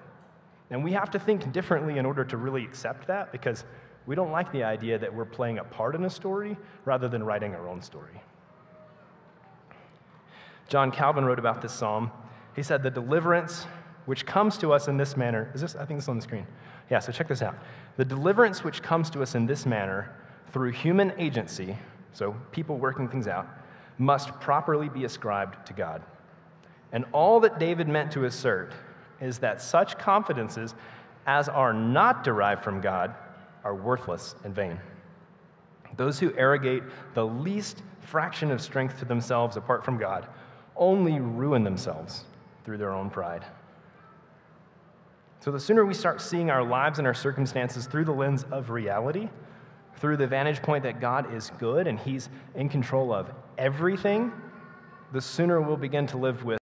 And 0.71 0.83
we 0.83 0.91
have 0.91 1.09
to 1.11 1.19
think 1.19 1.51
differently 1.53 1.97
in 1.97 2.05
order 2.05 2.23
to 2.25 2.37
really 2.37 2.63
accept 2.63 3.07
that 3.07 3.31
because 3.31 3.63
we 4.05 4.15
don't 4.15 4.31
like 4.31 4.51
the 4.51 4.63
idea 4.63 4.97
that 4.97 5.13
we're 5.13 5.25
playing 5.25 5.59
a 5.59 5.63
part 5.63 5.95
in 5.95 6.03
a 6.03 6.09
story 6.09 6.57
rather 6.85 7.07
than 7.07 7.23
writing 7.23 7.55
our 7.55 7.67
own 7.67 7.81
story. 7.81 8.21
John 10.67 10.91
Calvin 10.91 11.25
wrote 11.25 11.39
about 11.39 11.61
this 11.61 11.73
psalm. 11.73 12.11
He 12.55 12.61
said, 12.61 12.83
The 12.83 12.91
deliverance 12.91 13.65
which 14.05 14.25
comes 14.25 14.57
to 14.57 14.73
us 14.73 14.87
in 14.87 14.97
this 14.97 15.15
manner 15.15 15.51
is 15.53 15.61
this, 15.61 15.75
I 15.75 15.85
think 15.85 15.97
this 15.99 16.05
is 16.05 16.09
on 16.09 16.17
the 16.17 16.21
screen. 16.21 16.45
Yeah, 16.89 16.99
so 16.99 17.11
check 17.11 17.27
this 17.27 17.41
out. 17.41 17.55
The 17.97 18.05
deliverance 18.05 18.63
which 18.63 18.81
comes 18.81 19.09
to 19.11 19.21
us 19.21 19.35
in 19.35 19.45
this 19.45 19.65
manner 19.65 20.15
through 20.51 20.71
human 20.71 21.13
agency, 21.17 21.77
so 22.13 22.35
people 22.51 22.77
working 22.77 23.07
things 23.07 23.27
out, 23.27 23.47
must 23.97 24.29
properly 24.39 24.89
be 24.89 25.05
ascribed 25.05 25.65
to 25.67 25.73
God. 25.73 26.01
And 26.91 27.05
all 27.11 27.39
that 27.41 27.59
David 27.59 27.87
meant 27.87 28.11
to 28.13 28.25
assert 28.25 28.73
is 29.21 29.39
that 29.39 29.61
such 29.61 29.97
confidences 29.97 30.73
as 31.27 31.49
are 31.49 31.73
not 31.73 32.23
derived 32.23 32.63
from 32.63 32.81
God 32.81 33.13
are 33.63 33.75
worthless 33.75 34.35
and 34.43 34.55
vain. 34.55 34.79
Those 35.97 36.19
who 36.19 36.33
arrogate 36.37 36.83
the 37.13 37.25
least 37.25 37.83
fraction 37.99 38.51
of 38.51 38.61
strength 38.61 38.99
to 38.99 39.05
themselves 39.05 39.57
apart 39.57 39.83
from 39.83 39.97
God 39.97 40.27
only 40.75 41.19
ruin 41.19 41.63
themselves 41.63 42.23
through 42.63 42.77
their 42.77 42.93
own 42.93 43.09
pride. 43.09 43.45
So, 45.41 45.51
the 45.51 45.59
sooner 45.59 45.85
we 45.85 45.93
start 45.93 46.21
seeing 46.21 46.49
our 46.49 46.63
lives 46.63 46.99
and 46.99 47.07
our 47.07 47.13
circumstances 47.13 47.85
through 47.85 48.05
the 48.05 48.11
lens 48.11 48.45
of 48.51 48.69
reality, 48.69 49.29
through 49.99 50.17
the 50.17 50.27
vantage 50.27 50.61
point 50.61 50.83
that 50.83 50.99
God 50.99 51.33
is 51.33 51.51
good 51.59 51.87
and 51.87 51.99
He's 51.99 52.29
in 52.55 52.69
control 52.69 53.13
of 53.13 53.31
everything, 53.57 54.31
the 55.11 55.21
sooner 55.21 55.61
we'll 55.61 55.77
begin 55.77 56.07
to 56.07 56.17
live 56.17 56.43
with 56.43 56.59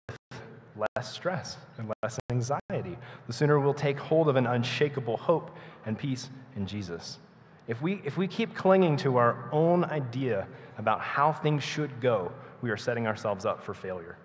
less 0.76 1.14
stress 1.14 1.58
and 1.78 1.92
less 2.04 2.20
anxiety. 2.32 2.98
The 3.28 3.34
sooner 3.34 3.60
we'll 3.60 3.74
take 3.74 4.00
hold 4.00 4.28
of 4.28 4.36
an 4.36 4.48
unshakable 4.48 5.18
hope 5.18 5.56
and 5.86 5.98
peace 5.98 6.30
in 6.56 6.66
Jesus. 6.66 7.20
If 7.68 7.82
we, 7.82 8.02
if 8.04 8.18
we 8.18 8.28
keep 8.28 8.56
clinging 8.56 8.98
to 8.98 9.18
our 9.18 9.48
own 9.52 9.86
idea 9.86 10.48
about 10.78 11.00
how 11.00 11.32
things 11.32 11.64
should 11.64 12.02
go, 12.02 12.32
we 12.62 12.70
are 12.70 12.78
setting 12.78 13.08
ourselves 13.08 13.46
up 13.46 13.64
for 13.64 13.74
failure. 13.74 14.18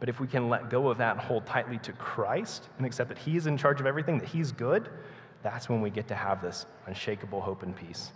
But 0.00 0.08
if 0.08 0.20
we 0.20 0.28
can 0.28 0.48
let 0.48 0.70
go 0.70 0.88
of 0.88 0.98
that 0.98 1.12
and 1.12 1.20
hold 1.20 1.44
tightly 1.44 1.78
to 1.78 1.92
Christ 1.92 2.68
and 2.78 2.86
accept 2.86 3.08
that 3.08 3.18
He's 3.18 3.46
in 3.46 3.56
charge 3.56 3.80
of 3.80 3.86
everything, 3.86 4.18
that 4.18 4.28
He's 4.28 4.52
good, 4.52 4.88
that's 5.42 5.68
when 5.68 5.80
we 5.80 5.90
get 5.90 6.06
to 6.08 6.14
have 6.14 6.40
this 6.40 6.66
unshakable 6.86 7.40
hope 7.40 7.62
and 7.62 7.74
peace. 7.74 8.12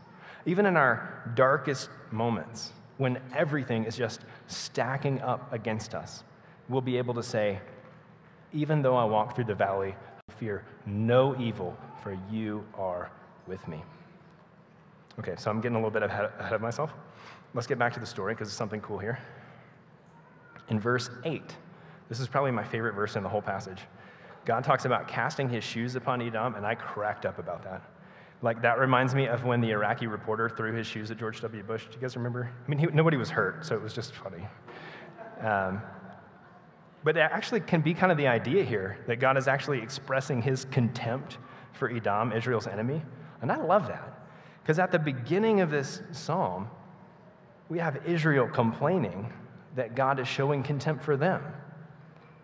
Even 0.47 0.67
in 0.67 0.77
our 0.77 1.33
darkest 1.35 1.89
moments, 2.11 2.73
when 2.99 3.19
everything 3.35 3.85
is 3.85 3.97
just 3.97 4.21
stacking 4.47 5.21
up 5.23 5.53
against 5.53 5.95
us, 5.95 6.25
we'll 6.69 6.81
be 6.81 6.97
able 6.97 7.15
to 7.15 7.23
say, 7.23 7.61
Even 8.53 8.83
though 8.83 8.97
I 8.97 9.05
walk 9.05 9.35
through 9.35 9.45
the 9.45 9.55
valley, 9.55 9.95
I 10.29 10.33
fear 10.33 10.65
no 10.87 11.39
evil, 11.41 11.77
for 12.03 12.19
you 12.31 12.65
are 12.75 13.11
with 13.47 13.67
me. 13.69 13.83
Okay, 15.19 15.35
so 15.37 15.51
I'm 15.51 15.61
getting 15.61 15.77
a 15.77 15.79
little 15.79 15.91
bit 15.91 16.03
ahead 16.03 16.53
of 16.53 16.61
myself. 16.61 16.93
Let's 17.55 17.67
get 17.67 17.79
back 17.79 17.93
to 17.95 18.01
the 18.01 18.07
story 18.07 18.35
because 18.35 18.49
there's 18.49 18.57
something 18.57 18.81
cool 18.81 18.99
here. 18.99 19.19
In 20.69 20.81
verse 20.81 21.11
8, 21.25 21.43
this 22.09 22.19
is 22.19 22.29
probably 22.29 22.51
my 22.51 22.65
favorite 22.65 22.95
verse 22.95 23.17
in 23.17 23.23
the 23.23 23.29
whole 23.29 23.43
passage. 23.43 23.81
God 24.45 24.65
talks 24.65 24.87
about 24.87 25.07
casting 25.07 25.49
his 25.49 25.63
shoes 25.63 25.95
upon 25.97 26.23
Edom, 26.23 26.55
and 26.55 26.67
I 26.67 26.75
cracked 26.75 27.27
up 27.27 27.39
about 27.39 27.63
that. 27.65 27.83
Like, 28.43 28.61
that 28.63 28.79
reminds 28.79 29.15
me 29.15 29.27
of 29.27 29.45
when 29.45 29.61
the 29.61 29.71
Iraqi 29.71 30.07
reporter 30.07 30.49
threw 30.49 30.73
his 30.73 30.87
shoes 30.87 31.11
at 31.11 31.19
George 31.19 31.41
W. 31.41 31.63
Bush. 31.63 31.87
Do 31.87 31.95
you 31.95 32.01
guys 32.01 32.17
remember? 32.17 32.51
I 32.65 32.69
mean, 32.69 32.79
he, 32.79 32.87
nobody 32.87 33.17
was 33.17 33.31
hurt, 33.31 33.65
so 33.65 33.75
it 33.75 33.83
was 33.83 33.95
just 33.95 34.13
funny. 34.15 34.47
Um, 35.41 35.81
but 37.05 37.17
it 37.17 37.21
actually 37.21 37.61
can 37.61 37.81
be 37.81 37.95
kind 37.95 38.11
of 38.11 38.19
the 38.19 38.27
idea 38.27 38.65
here 38.65 38.99
that 39.07 39.21
God 39.21 39.37
is 39.37 39.49
actually 39.49 39.81
expressing 39.81 40.43
his 40.43 40.65
contempt 40.67 41.39
for 41.73 41.89
Edom, 41.89 42.33
Israel's 42.33 42.67
enemy. 42.67 43.03
And 43.41 43.51
I 43.51 43.57
love 43.57 43.87
that. 43.89 44.21
Because 44.63 44.79
at 44.79 44.93
the 44.93 44.99
beginning 44.99 45.61
of 45.61 45.71
this 45.71 46.03
psalm, 46.13 46.69
we 47.69 47.79
have 47.79 48.05
Israel 48.07 48.49
complaining 48.49 49.33
that 49.75 49.95
God 49.95 50.21
is 50.21 50.29
showing 50.29 50.63
contempt 50.63 51.03
for 51.03 51.17
them 51.17 51.43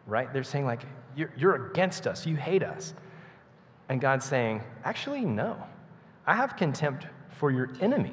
right? 0.08 0.32
They're 0.32 0.42
saying, 0.42 0.64
like, 0.64 0.82
you're, 1.14 1.32
you're 1.36 1.70
against 1.70 2.06
us, 2.06 2.26
you 2.26 2.34
hate 2.34 2.62
us. 2.62 2.94
And 3.88 4.00
God's 4.00 4.24
saying, 4.24 4.62
actually, 4.84 5.24
no. 5.24 5.56
I 6.28 6.34
have 6.34 6.56
contempt 6.56 7.06
for 7.30 7.50
your 7.50 7.70
enemy. 7.80 8.12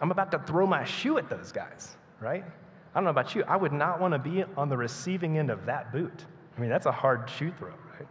I'm 0.00 0.12
about 0.12 0.30
to 0.30 0.38
throw 0.38 0.68
my 0.68 0.84
shoe 0.84 1.18
at 1.18 1.28
those 1.28 1.50
guys, 1.50 1.96
right? 2.20 2.44
I 2.44 2.94
don't 2.94 3.02
know 3.02 3.10
about 3.10 3.34
you. 3.34 3.42
I 3.48 3.56
would 3.56 3.72
not 3.72 4.00
want 4.00 4.14
to 4.14 4.20
be 4.20 4.44
on 4.56 4.68
the 4.68 4.76
receiving 4.76 5.36
end 5.36 5.50
of 5.50 5.66
that 5.66 5.90
boot. 5.90 6.26
I 6.56 6.60
mean, 6.60 6.70
that's 6.70 6.86
a 6.86 6.92
hard 6.92 7.28
shoe 7.28 7.50
throw, 7.58 7.70
right? 7.70 8.06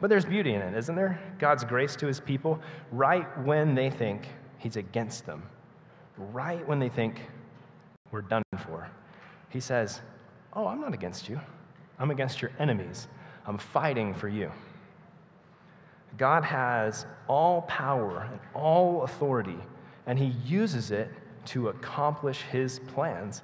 But 0.00 0.10
there's 0.10 0.24
beauty 0.24 0.54
in 0.54 0.60
it, 0.60 0.76
isn't 0.76 0.96
there? 0.96 1.20
God's 1.38 1.62
grace 1.62 1.94
to 1.96 2.06
his 2.08 2.18
people 2.18 2.58
right 2.90 3.28
when 3.44 3.76
they 3.76 3.90
think 3.90 4.26
he's 4.58 4.74
against 4.74 5.24
them, 5.24 5.44
right 6.18 6.66
when 6.66 6.80
they 6.80 6.88
think 6.88 7.20
we're 8.10 8.22
done 8.22 8.42
for. 8.66 8.88
He 9.50 9.60
says, 9.60 10.00
Oh, 10.52 10.66
I'm 10.66 10.80
not 10.80 10.94
against 10.94 11.28
you. 11.28 11.40
I'm 12.00 12.10
against 12.10 12.42
your 12.42 12.50
enemies. 12.58 13.06
I'm 13.46 13.58
fighting 13.58 14.14
for 14.14 14.28
you. 14.28 14.50
God 16.16 16.44
has 16.44 17.06
all 17.28 17.62
power 17.62 18.28
and 18.30 18.40
all 18.54 19.02
authority, 19.02 19.58
and 20.06 20.18
He 20.18 20.34
uses 20.46 20.90
it 20.90 21.10
to 21.46 21.68
accomplish 21.68 22.42
His 22.42 22.78
plans. 22.78 23.42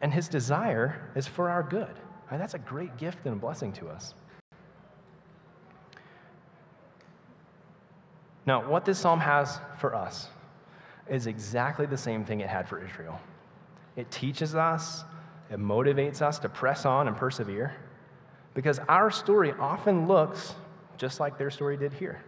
And 0.00 0.12
His 0.12 0.28
desire 0.28 1.10
is 1.14 1.26
for 1.26 1.50
our 1.50 1.62
good. 1.62 1.94
And 2.30 2.40
that's 2.40 2.54
a 2.54 2.58
great 2.58 2.96
gift 2.96 3.24
and 3.24 3.34
a 3.34 3.38
blessing 3.38 3.72
to 3.74 3.88
us. 3.88 4.14
Now, 8.46 8.66
what 8.66 8.84
this 8.84 8.98
psalm 8.98 9.20
has 9.20 9.60
for 9.78 9.94
us 9.94 10.28
is 11.08 11.26
exactly 11.26 11.86
the 11.86 11.96
same 11.96 12.24
thing 12.24 12.40
it 12.40 12.48
had 12.48 12.68
for 12.68 12.82
Israel. 12.82 13.20
It 13.96 14.10
teaches 14.10 14.54
us, 14.54 15.04
it 15.50 15.58
motivates 15.58 16.22
us 16.22 16.38
to 16.40 16.48
press 16.48 16.84
on 16.84 17.08
and 17.08 17.16
persevere. 17.16 17.74
Because 18.54 18.78
our 18.88 19.10
story 19.10 19.52
often 19.58 20.06
looks 20.06 20.54
just 20.98 21.20
like 21.20 21.38
their 21.38 21.50
story 21.50 21.76
did 21.76 21.92
here. 21.92 22.22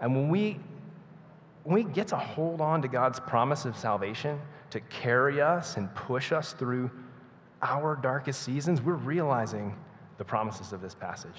And 0.00 0.14
when 0.14 0.28
we, 0.28 0.58
when 1.64 1.74
we 1.74 1.92
get 1.92 2.08
to 2.08 2.16
hold 2.16 2.60
on 2.60 2.82
to 2.82 2.88
God's 2.88 3.20
promise 3.20 3.64
of 3.64 3.76
salvation 3.76 4.40
to 4.70 4.80
carry 4.80 5.40
us 5.40 5.76
and 5.76 5.94
push 5.94 6.32
us 6.32 6.52
through 6.52 6.90
our 7.62 7.96
darkest 7.96 8.42
seasons, 8.42 8.80
we're 8.80 8.94
realizing 8.94 9.76
the 10.16 10.24
promises 10.24 10.72
of 10.72 10.80
this 10.80 10.94
passage. 10.94 11.36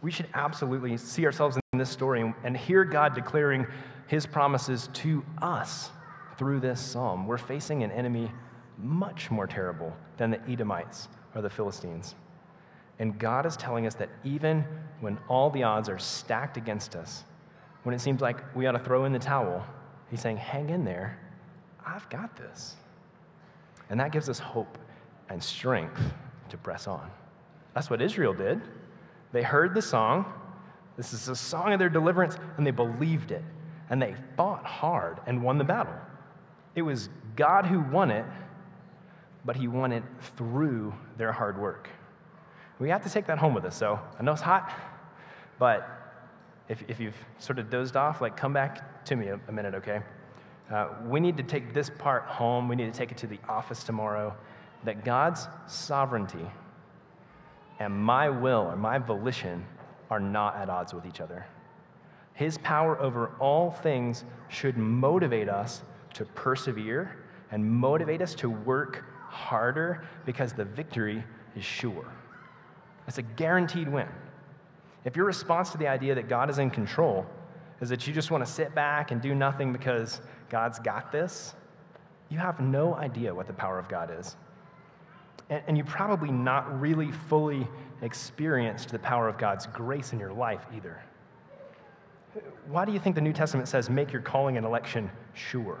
We 0.00 0.10
should 0.10 0.28
absolutely 0.34 0.96
see 0.96 1.26
ourselves 1.26 1.58
in 1.72 1.78
this 1.78 1.90
story 1.90 2.32
and 2.44 2.56
hear 2.56 2.84
God 2.84 3.14
declaring 3.14 3.66
his 4.06 4.26
promises 4.26 4.88
to 4.94 5.24
us 5.42 5.90
through 6.38 6.60
this 6.60 6.80
psalm. 6.80 7.26
We're 7.26 7.36
facing 7.36 7.82
an 7.82 7.90
enemy 7.90 8.30
much 8.78 9.30
more 9.30 9.46
terrible 9.46 9.92
than 10.16 10.30
the 10.30 10.40
Edomites 10.48 11.08
or 11.34 11.42
the 11.42 11.50
Philistines. 11.50 12.14
And 12.98 13.18
God 13.18 13.46
is 13.46 13.56
telling 13.56 13.86
us 13.86 13.94
that 13.94 14.08
even 14.24 14.64
when 15.00 15.18
all 15.28 15.50
the 15.50 15.62
odds 15.62 15.88
are 15.88 15.98
stacked 15.98 16.56
against 16.56 16.96
us, 16.96 17.24
when 17.84 17.94
it 17.94 18.00
seems 18.00 18.20
like 18.20 18.56
we 18.56 18.66
ought 18.66 18.72
to 18.72 18.78
throw 18.78 19.04
in 19.04 19.12
the 19.12 19.18
towel, 19.18 19.64
He's 20.10 20.20
saying, 20.20 20.38
hang 20.38 20.70
in 20.70 20.84
there. 20.84 21.18
I've 21.86 22.08
got 22.08 22.36
this. 22.36 22.76
And 23.90 24.00
that 24.00 24.12
gives 24.12 24.28
us 24.28 24.38
hope 24.38 24.78
and 25.28 25.42
strength 25.42 26.00
to 26.48 26.56
press 26.56 26.86
on. 26.86 27.10
That's 27.74 27.90
what 27.90 28.02
Israel 28.02 28.32
did. 28.32 28.60
They 29.32 29.42
heard 29.42 29.74
the 29.74 29.82
song. 29.82 30.32
This 30.96 31.12
is 31.12 31.28
a 31.28 31.36
song 31.36 31.72
of 31.72 31.78
their 31.78 31.88
deliverance, 31.88 32.36
and 32.56 32.66
they 32.66 32.70
believed 32.70 33.30
it. 33.30 33.44
And 33.90 34.00
they 34.00 34.14
fought 34.36 34.64
hard 34.64 35.20
and 35.26 35.42
won 35.42 35.58
the 35.58 35.64
battle. 35.64 35.94
It 36.74 36.82
was 36.82 37.08
God 37.36 37.66
who 37.66 37.80
won 37.80 38.10
it, 38.10 38.24
but 39.44 39.56
He 39.56 39.68
won 39.68 39.92
it 39.92 40.02
through 40.36 40.92
their 41.16 41.32
hard 41.32 41.58
work. 41.58 41.88
We 42.78 42.88
have 42.90 43.02
to 43.04 43.10
take 43.10 43.26
that 43.26 43.38
home 43.38 43.54
with 43.54 43.64
us. 43.64 43.76
So 43.76 43.98
I 44.18 44.22
know 44.22 44.32
it's 44.32 44.40
hot, 44.40 44.72
but 45.58 45.88
if, 46.68 46.84
if 46.88 47.00
you've 47.00 47.16
sort 47.38 47.58
of 47.58 47.70
dozed 47.70 47.96
off, 47.96 48.20
like 48.20 48.36
come 48.36 48.52
back 48.52 49.04
to 49.06 49.16
me 49.16 49.28
a, 49.28 49.40
a 49.48 49.52
minute, 49.52 49.74
okay? 49.74 50.00
Uh, 50.70 50.88
we 51.06 51.18
need 51.18 51.36
to 51.38 51.42
take 51.42 51.72
this 51.72 51.90
part 51.90 52.24
home. 52.24 52.68
We 52.68 52.76
need 52.76 52.92
to 52.92 52.98
take 52.98 53.10
it 53.10 53.16
to 53.18 53.26
the 53.26 53.38
office 53.48 53.82
tomorrow. 53.82 54.36
That 54.84 55.04
God's 55.04 55.48
sovereignty 55.66 56.46
and 57.80 57.94
my 57.94 58.28
will 58.28 58.62
or 58.62 58.76
my 58.76 58.98
volition 58.98 59.64
are 60.10 60.20
not 60.20 60.56
at 60.56 60.68
odds 60.68 60.94
with 60.94 61.06
each 61.06 61.20
other. 61.20 61.46
His 62.34 62.58
power 62.58 63.00
over 63.00 63.32
all 63.40 63.70
things 63.70 64.24
should 64.48 64.76
motivate 64.76 65.48
us 65.48 65.82
to 66.14 66.24
persevere 66.24 67.16
and 67.50 67.64
motivate 67.64 68.22
us 68.22 68.34
to 68.36 68.50
work 68.50 69.04
harder 69.28 70.04
because 70.24 70.52
the 70.52 70.64
victory 70.64 71.24
is 71.56 71.64
sure. 71.64 72.06
It's 73.08 73.18
a 73.18 73.22
guaranteed 73.22 73.88
win. 73.88 74.06
If 75.04 75.16
your 75.16 75.24
response 75.24 75.70
to 75.70 75.78
the 75.78 75.88
idea 75.88 76.14
that 76.14 76.28
God 76.28 76.50
is 76.50 76.58
in 76.58 76.70
control 76.70 77.26
is 77.80 77.88
that 77.88 78.06
you 78.06 78.12
just 78.12 78.30
want 78.30 78.44
to 78.44 78.50
sit 78.50 78.74
back 78.74 79.10
and 79.10 79.22
do 79.22 79.34
nothing 79.34 79.72
because 79.72 80.20
God's 80.50 80.78
got 80.78 81.10
this, 81.10 81.54
you 82.28 82.36
have 82.36 82.60
no 82.60 82.94
idea 82.94 83.34
what 83.34 83.46
the 83.46 83.52
power 83.54 83.78
of 83.78 83.88
God 83.88 84.10
is. 84.16 84.36
And, 85.48 85.62
and 85.68 85.76
you 85.78 85.84
probably 85.84 86.30
not 86.30 86.80
really 86.80 87.10
fully 87.10 87.66
experienced 88.02 88.90
the 88.90 88.98
power 88.98 89.26
of 89.26 89.38
God's 89.38 89.66
grace 89.66 90.12
in 90.12 90.20
your 90.20 90.32
life 90.32 90.66
either. 90.76 91.02
Why 92.68 92.84
do 92.84 92.92
you 92.92 92.98
think 92.98 93.14
the 93.14 93.22
New 93.22 93.32
Testament 93.32 93.68
says, 93.68 93.88
make 93.88 94.12
your 94.12 94.20
calling 94.20 94.58
and 94.58 94.66
election 94.66 95.10
sure? 95.32 95.80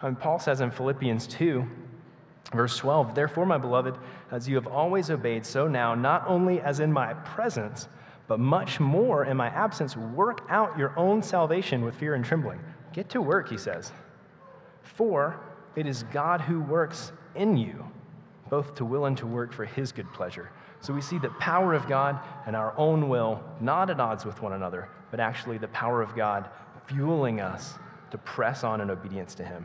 I 0.00 0.06
mean, 0.06 0.14
Paul 0.14 0.38
says 0.38 0.60
in 0.60 0.70
Philippians 0.70 1.26
2, 1.26 1.66
verse 2.52 2.76
12, 2.78 3.14
Therefore, 3.14 3.46
my 3.46 3.58
beloved, 3.58 3.96
as 4.30 4.48
you 4.48 4.54
have 4.56 4.66
always 4.66 5.10
obeyed, 5.10 5.44
so 5.44 5.68
now, 5.68 5.94
not 5.94 6.24
only 6.26 6.60
as 6.60 6.80
in 6.80 6.92
my 6.92 7.14
presence, 7.14 7.88
but 8.26 8.40
much 8.40 8.78
more 8.78 9.24
in 9.24 9.36
my 9.36 9.48
absence, 9.48 9.96
work 9.96 10.42
out 10.50 10.78
your 10.78 10.96
own 10.98 11.22
salvation 11.22 11.82
with 11.82 11.94
fear 11.94 12.14
and 12.14 12.24
trembling. 12.24 12.60
Get 12.92 13.08
to 13.10 13.22
work, 13.22 13.48
he 13.48 13.56
says. 13.56 13.92
For 14.82 15.40
it 15.76 15.86
is 15.86 16.02
God 16.04 16.40
who 16.40 16.60
works 16.60 17.12
in 17.34 17.56
you, 17.56 17.84
both 18.50 18.74
to 18.76 18.84
will 18.84 19.06
and 19.06 19.16
to 19.18 19.26
work 19.26 19.52
for 19.52 19.64
his 19.64 19.92
good 19.92 20.12
pleasure. 20.12 20.50
So 20.80 20.92
we 20.92 21.00
see 21.00 21.18
the 21.18 21.30
power 21.40 21.74
of 21.74 21.88
God 21.88 22.20
and 22.46 22.54
our 22.54 22.76
own 22.76 23.08
will 23.08 23.42
not 23.60 23.90
at 23.90 24.00
odds 24.00 24.24
with 24.24 24.42
one 24.42 24.52
another, 24.52 24.88
but 25.10 25.20
actually 25.20 25.58
the 25.58 25.68
power 25.68 26.02
of 26.02 26.14
God 26.14 26.50
fueling 26.86 27.40
us 27.40 27.74
to 28.10 28.18
press 28.18 28.64
on 28.64 28.80
in 28.80 28.90
obedience 28.90 29.34
to 29.36 29.44
him. 29.44 29.64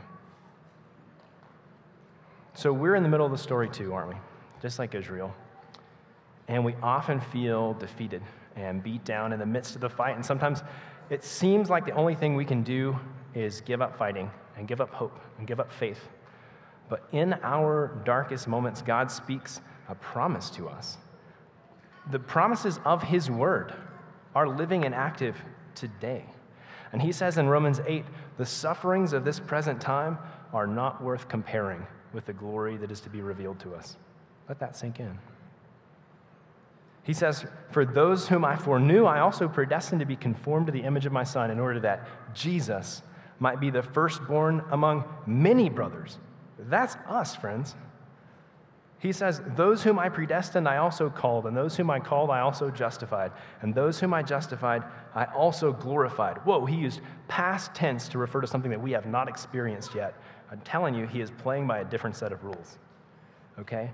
So 2.56 2.72
we're 2.72 2.96
in 2.96 3.02
the 3.02 3.10
middle 3.10 3.26
of 3.26 3.32
the 3.32 3.38
story 3.38 3.68
too, 3.68 3.94
aren't 3.94 4.10
we? 4.10 4.16
Just 4.62 4.78
like 4.78 4.94
Israel. 4.94 5.34
And 6.48 6.64
we 6.64 6.76
often 6.84 7.20
feel 7.20 7.74
defeated 7.74 8.22
and 8.56 8.84
beat 8.84 9.04
down 9.04 9.34
in 9.34 9.40
the 9.40 9.46
midst 9.46 9.74
of 9.74 9.82
the 9.82 9.90
fight. 9.90 10.16
And 10.16 10.24
sometimes 10.24 10.62
it 11.10 11.24
seems 11.24 11.72
like 11.72 11.86
the 11.86 11.94
only 11.94 12.14
thing 12.14 12.36
we 12.36 12.46
can 12.46 12.62
do 12.62 12.96
is 13.34 13.62
give 13.62 13.82
up 13.82 13.98
fighting 13.98 14.30
and 14.56 14.68
give 14.68 14.82
up 14.82 14.92
hope 14.92 15.20
and 15.40 15.48
give 15.48 15.60
up 15.60 15.72
faith. 15.72 16.00
But 16.90 17.08
in 17.12 17.34
our 17.42 18.00
darkest 18.06 18.48
moments, 18.48 18.84
God 18.84 19.10
speaks 19.10 19.62
a 19.90 19.96
promise 19.96 20.52
to 20.52 20.70
us. 20.70 20.98
The 22.12 22.20
promises 22.20 22.80
of 22.86 23.02
His 23.02 23.32
Word 23.32 23.74
are 24.36 24.48
living 24.48 24.86
and 24.86 24.94
active 24.94 25.38
today. 25.74 26.24
And 26.92 27.02
He 27.02 27.12
says 27.12 27.40
in 27.40 27.48
Romans 27.50 27.82
8, 27.88 28.06
the 28.38 28.46
sufferings 28.46 29.14
of 29.14 29.26
this 29.26 29.40
present 29.40 29.82
time 29.82 30.20
are 30.54 30.68
not 30.68 31.02
worth 31.02 31.28
comparing 31.28 31.88
with 32.14 32.26
the 32.26 32.34
glory 32.34 32.78
that 32.78 32.92
is 32.92 33.02
to 33.02 33.10
be 33.10 33.22
revealed 33.22 33.60
to 33.60 33.74
us. 33.74 33.98
Let 34.48 34.60
that 34.60 34.76
sink 34.76 35.00
in. 35.00 35.18
He 37.04 37.14
says, 37.14 37.46
For 37.72 37.86
those 37.86 38.28
whom 38.28 38.46
I 38.46 38.56
foreknew, 38.56 39.06
I 39.06 39.20
also 39.20 39.48
predestined 39.48 40.00
to 40.00 40.06
be 40.06 40.16
conformed 40.16 40.68
to 40.68 40.72
the 40.72 40.84
image 40.84 41.06
of 41.06 41.12
my 41.12 41.24
Son, 41.24 41.52
in 41.52 41.60
order 41.60 41.80
that 41.82 42.08
Jesus 42.34 43.02
might 43.40 43.60
be 43.60 43.70
the 43.70 43.84
firstborn 43.84 44.64
among 44.72 45.04
many 45.26 45.70
brothers. 45.70 46.18
That's 46.58 46.96
us, 47.08 47.36
friends. 47.36 47.76
He 49.00 49.12
says, 49.12 49.42
Those 49.58 49.84
whom 49.84 50.00
I 50.00 50.08
predestined, 50.08 50.66
I 50.66 50.78
also 50.78 51.10
called, 51.10 51.46
and 51.46 51.58
those 51.58 51.76
whom 51.76 51.90
I 51.90 52.00
called, 52.00 52.30
I 52.30 52.40
also 52.40 52.72
justified, 52.72 53.34
and 53.62 53.76
those 53.76 54.00
whom 54.00 54.14
I 54.14 54.24
justified, 54.24 54.84
I 55.14 55.26
also 55.26 55.74
glorified. 55.74 56.38
Whoa, 56.46 56.66
he 56.66 56.78
used 56.78 57.02
past 57.28 57.76
tense 57.76 58.08
to 58.10 58.18
refer 58.18 58.40
to 58.40 58.48
something 58.48 58.72
that 58.72 58.82
we 58.82 58.94
have 58.94 59.06
not 59.06 59.28
experienced 59.28 59.94
yet. 59.94 60.16
I'm 60.54 60.62
telling 60.62 60.94
you, 60.94 61.08
he 61.08 61.20
is 61.20 61.32
playing 61.32 61.66
by 61.66 61.80
a 61.80 61.84
different 61.84 62.16
set 62.16 62.32
of 62.32 62.44
rules. 62.44 62.78
Okay? 63.60 63.90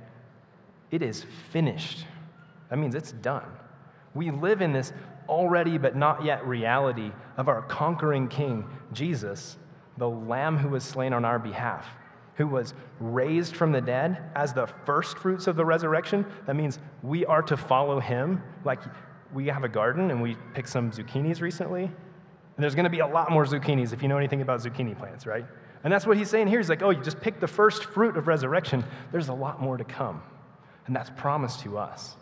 It 0.91 1.01
is 1.01 1.25
finished. 1.51 2.05
That 2.69 2.77
means 2.77 2.95
it's 2.95 3.13
done. 3.13 3.45
We 4.13 4.29
live 4.29 4.61
in 4.61 4.73
this 4.73 4.91
already 5.29 5.77
but 5.77 5.95
not 5.95 6.25
yet 6.25 6.45
reality 6.45 7.13
of 7.37 7.47
our 7.47 7.61
conquering 7.61 8.27
King, 8.27 8.67
Jesus, 8.91 9.57
the 9.97 10.09
Lamb 10.09 10.57
who 10.57 10.67
was 10.67 10.83
slain 10.83 11.13
on 11.13 11.23
our 11.23 11.39
behalf, 11.39 11.87
who 12.35 12.45
was 12.45 12.73
raised 12.99 13.55
from 13.55 13.71
the 13.71 13.79
dead 13.79 14.21
as 14.35 14.51
the 14.51 14.67
first 14.85 15.17
fruits 15.17 15.47
of 15.47 15.55
the 15.55 15.63
resurrection. 15.63 16.25
That 16.45 16.57
means 16.57 16.79
we 17.03 17.25
are 17.25 17.43
to 17.43 17.55
follow 17.55 18.01
him. 18.01 18.43
Like 18.65 18.81
we 19.33 19.47
have 19.47 19.63
a 19.63 19.69
garden 19.69 20.11
and 20.11 20.21
we 20.21 20.35
picked 20.53 20.69
some 20.69 20.91
zucchinis 20.91 21.39
recently. 21.39 21.83
And 21.83 22.63
there's 22.63 22.75
going 22.75 22.83
to 22.83 22.89
be 22.89 22.99
a 22.99 23.07
lot 23.07 23.31
more 23.31 23.45
zucchinis 23.45 23.93
if 23.93 24.01
you 24.01 24.09
know 24.09 24.17
anything 24.17 24.41
about 24.41 24.59
zucchini 24.59 24.97
plants, 24.97 25.25
right? 25.25 25.45
And 25.83 25.93
that's 25.93 26.05
what 26.05 26.17
he's 26.17 26.29
saying 26.29 26.47
here. 26.47 26.59
He's 26.59 26.69
like, 26.69 26.81
oh, 26.81 26.89
you 26.89 27.01
just 27.01 27.21
picked 27.21 27.39
the 27.39 27.47
first 27.47 27.85
fruit 27.85 28.17
of 28.17 28.27
resurrection. 28.27 28.83
There's 29.11 29.29
a 29.29 29.33
lot 29.33 29.61
more 29.61 29.77
to 29.77 29.83
come. 29.83 30.21
And 30.87 30.95
that's 30.95 31.09
promised 31.11 31.61
to 31.61 31.77
us. 31.77 32.15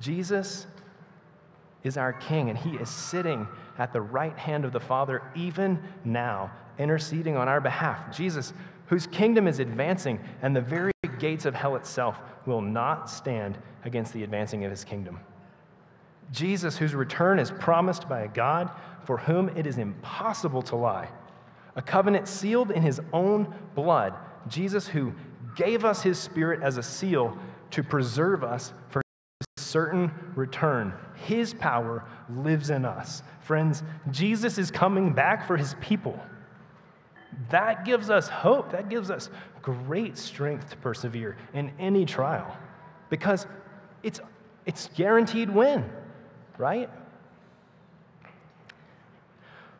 Jesus 0.00 0.66
is 1.84 1.96
our 1.96 2.12
King, 2.12 2.50
and 2.50 2.58
He 2.58 2.76
is 2.76 2.90
sitting 2.90 3.46
at 3.78 3.92
the 3.92 4.00
right 4.00 4.36
hand 4.36 4.64
of 4.64 4.72
the 4.72 4.80
Father 4.80 5.22
even 5.34 5.82
now, 6.04 6.50
interceding 6.78 7.36
on 7.36 7.48
our 7.48 7.60
behalf. 7.60 8.14
Jesus, 8.14 8.52
whose 8.86 9.06
kingdom 9.06 9.46
is 9.46 9.58
advancing, 9.58 10.18
and 10.42 10.54
the 10.54 10.60
very 10.60 10.92
gates 11.18 11.46
of 11.46 11.54
hell 11.54 11.76
itself 11.76 12.18
will 12.44 12.60
not 12.60 13.08
stand 13.08 13.56
against 13.84 14.12
the 14.12 14.22
advancing 14.22 14.64
of 14.64 14.70
His 14.70 14.84
kingdom. 14.84 15.20
Jesus, 16.32 16.76
whose 16.76 16.94
return 16.94 17.38
is 17.38 17.52
promised 17.52 18.08
by 18.08 18.22
a 18.22 18.28
God 18.28 18.70
for 19.04 19.16
whom 19.18 19.48
it 19.50 19.66
is 19.66 19.78
impossible 19.78 20.62
to 20.62 20.76
lie, 20.76 21.08
a 21.76 21.82
covenant 21.82 22.26
sealed 22.26 22.70
in 22.70 22.82
His 22.82 23.00
own 23.12 23.54
blood. 23.74 24.14
Jesus, 24.48 24.88
who 24.88 25.12
gave 25.54 25.84
us 25.84 26.02
His 26.02 26.18
Spirit 26.18 26.62
as 26.62 26.76
a 26.76 26.82
seal 26.82 27.38
to 27.70 27.82
preserve 27.82 28.42
us 28.44 28.72
for 28.88 29.02
his 29.56 29.64
certain 29.64 30.10
return. 30.34 30.92
His 31.14 31.54
power 31.54 32.04
lives 32.30 32.70
in 32.70 32.84
us. 32.84 33.22
Friends, 33.40 33.82
Jesus 34.10 34.58
is 34.58 34.70
coming 34.70 35.12
back 35.12 35.46
for 35.46 35.56
his 35.56 35.74
people. 35.80 36.18
That 37.50 37.84
gives 37.84 38.08
us 38.08 38.28
hope. 38.28 38.72
That 38.72 38.88
gives 38.88 39.10
us 39.10 39.30
great 39.62 40.16
strength 40.16 40.70
to 40.70 40.76
persevere 40.76 41.36
in 41.52 41.72
any 41.78 42.04
trial 42.04 42.56
because 43.10 43.46
it's, 44.02 44.20
it's 44.64 44.88
guaranteed 44.96 45.50
win, 45.50 45.84
right? 46.56 46.88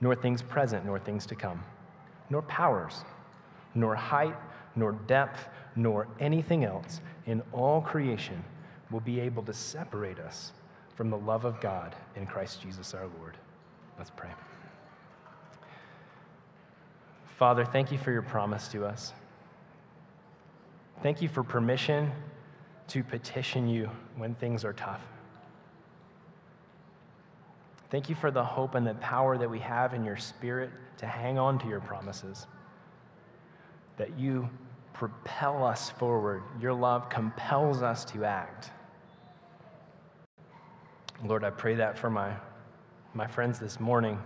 nor 0.00 0.14
things 0.14 0.42
present 0.42 0.84
nor 0.84 0.98
things 0.98 1.26
to 1.26 1.34
come, 1.34 1.62
nor 2.30 2.42
powers, 2.42 3.04
nor 3.74 3.94
height, 3.94 4.36
nor 4.76 4.92
depth, 4.92 5.48
nor 5.76 6.08
anything 6.18 6.64
else 6.64 7.00
in 7.26 7.42
all 7.52 7.80
creation 7.80 8.42
will 8.90 9.00
be 9.00 9.20
able 9.20 9.42
to 9.42 9.52
separate 9.52 10.18
us 10.18 10.52
from 10.94 11.10
the 11.10 11.18
love 11.18 11.44
of 11.44 11.60
God 11.60 11.94
in 12.16 12.26
Christ 12.26 12.60
Jesus 12.62 12.94
our 12.94 13.06
Lord. 13.18 13.36
Let's 13.98 14.10
pray. 14.10 14.30
Father, 17.38 17.64
thank 17.64 17.90
you 17.90 17.98
for 17.98 18.12
your 18.12 18.22
promise 18.22 18.68
to 18.68 18.84
us. 18.84 19.12
Thank 21.02 21.22
you 21.22 21.28
for 21.28 21.42
permission 21.42 22.12
to 22.88 23.02
petition 23.02 23.66
you 23.68 23.88
when 24.16 24.34
things 24.34 24.64
are 24.64 24.74
tough. 24.74 25.00
Thank 27.90 28.08
you 28.08 28.14
for 28.14 28.30
the 28.30 28.44
hope 28.44 28.76
and 28.76 28.86
the 28.86 28.94
power 28.94 29.36
that 29.36 29.50
we 29.50 29.58
have 29.58 29.94
in 29.94 30.04
your 30.04 30.16
spirit 30.16 30.70
to 30.98 31.06
hang 31.06 31.38
on 31.38 31.58
to 31.58 31.68
your 31.68 31.80
promises. 31.80 32.46
That 33.96 34.16
you 34.18 34.48
propel 34.92 35.64
us 35.64 35.90
forward. 35.90 36.42
Your 36.60 36.72
love 36.72 37.08
compels 37.08 37.82
us 37.82 38.04
to 38.06 38.24
act. 38.24 38.70
Lord, 41.24 41.42
I 41.42 41.50
pray 41.50 41.74
that 41.74 41.98
for 41.98 42.08
my, 42.08 42.32
my 43.12 43.26
friends 43.26 43.58
this 43.58 43.80
morning, 43.80 44.18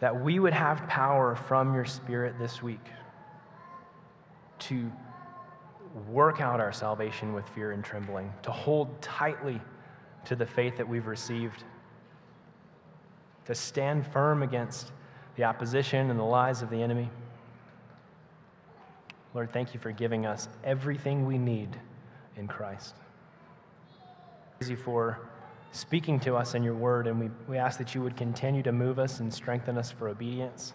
that 0.00 0.20
we 0.20 0.40
would 0.40 0.52
have 0.52 0.86
power 0.88 1.36
from 1.36 1.74
your 1.74 1.84
spirit 1.84 2.38
this 2.38 2.62
week 2.62 2.84
to 4.58 4.90
work 6.08 6.40
out 6.40 6.60
our 6.60 6.72
salvation 6.72 7.32
with 7.32 7.48
fear 7.50 7.70
and 7.70 7.84
trembling, 7.84 8.32
to 8.42 8.50
hold 8.50 9.00
tightly 9.00 9.60
to 10.24 10.34
the 10.34 10.44
faith 10.44 10.76
that 10.76 10.86
we've 10.86 11.06
received 11.06 11.64
to 13.46 13.54
stand 13.54 14.06
firm 14.06 14.42
against 14.42 14.92
the 15.36 15.44
opposition 15.44 16.10
and 16.10 16.18
the 16.18 16.24
lies 16.24 16.62
of 16.62 16.70
the 16.70 16.82
enemy. 16.82 17.10
Lord, 19.34 19.52
thank 19.52 19.74
you 19.74 19.80
for 19.80 19.92
giving 19.92 20.26
us 20.26 20.48
everything 20.64 21.26
we 21.26 21.38
need 21.38 21.68
in 22.36 22.48
Christ. 22.48 22.94
Thank 24.58 24.70
you 24.70 24.76
for 24.76 25.20
speaking 25.72 26.18
to 26.20 26.34
us 26.36 26.54
in 26.54 26.62
your 26.62 26.74
word, 26.74 27.06
and 27.06 27.20
we, 27.20 27.30
we 27.46 27.58
ask 27.58 27.78
that 27.78 27.94
you 27.94 28.02
would 28.02 28.16
continue 28.16 28.62
to 28.62 28.72
move 28.72 28.98
us 28.98 29.20
and 29.20 29.32
strengthen 29.32 29.76
us 29.76 29.90
for 29.90 30.08
obedience, 30.08 30.72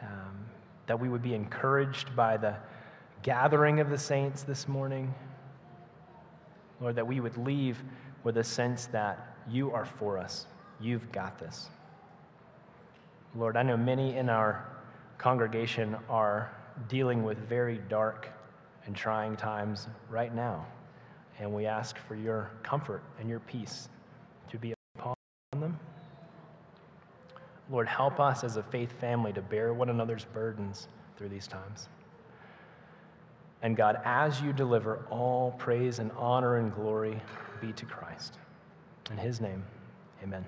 um, 0.00 0.46
that 0.86 0.98
we 0.98 1.10
would 1.10 1.22
be 1.22 1.34
encouraged 1.34 2.16
by 2.16 2.38
the 2.38 2.56
gathering 3.22 3.78
of 3.78 3.90
the 3.90 3.98
saints 3.98 4.42
this 4.42 4.66
morning. 4.66 5.14
Lord, 6.80 6.96
that 6.96 7.06
we 7.06 7.20
would 7.20 7.36
leave 7.36 7.82
with 8.24 8.38
a 8.38 8.44
sense 8.44 8.86
that 8.86 9.36
you 9.48 9.70
are 9.70 9.84
for 9.84 10.16
us. 10.16 10.46
You've 10.80 11.12
got 11.12 11.38
this. 11.38 11.68
Lord, 13.34 13.56
I 13.56 13.62
know 13.62 13.76
many 13.76 14.16
in 14.16 14.28
our 14.28 14.66
congregation 15.16 15.96
are 16.08 16.52
dealing 16.88 17.22
with 17.22 17.38
very 17.38 17.78
dark 17.88 18.28
and 18.86 18.94
trying 18.94 19.36
times 19.36 19.88
right 20.10 20.34
now. 20.34 20.66
And 21.38 21.52
we 21.54 21.66
ask 21.66 21.96
for 21.96 22.14
your 22.14 22.50
comfort 22.62 23.02
and 23.18 23.28
your 23.28 23.40
peace 23.40 23.88
to 24.50 24.58
be 24.58 24.74
upon 24.98 25.14
them. 25.52 25.78
Lord, 27.70 27.88
help 27.88 28.20
us 28.20 28.44
as 28.44 28.58
a 28.58 28.62
faith 28.62 28.92
family 29.00 29.32
to 29.32 29.40
bear 29.40 29.72
one 29.72 29.88
another's 29.88 30.26
burdens 30.26 30.88
through 31.16 31.30
these 31.30 31.46
times. 31.46 31.88
And 33.62 33.76
God, 33.76 34.00
as 34.04 34.42
you 34.42 34.52
deliver, 34.52 35.06
all 35.08 35.52
praise 35.52 36.00
and 36.00 36.10
honor 36.18 36.56
and 36.56 36.74
glory 36.74 37.18
be 37.60 37.72
to 37.72 37.86
Christ. 37.86 38.38
In 39.10 39.16
his 39.16 39.40
name, 39.40 39.64
amen. 40.22 40.44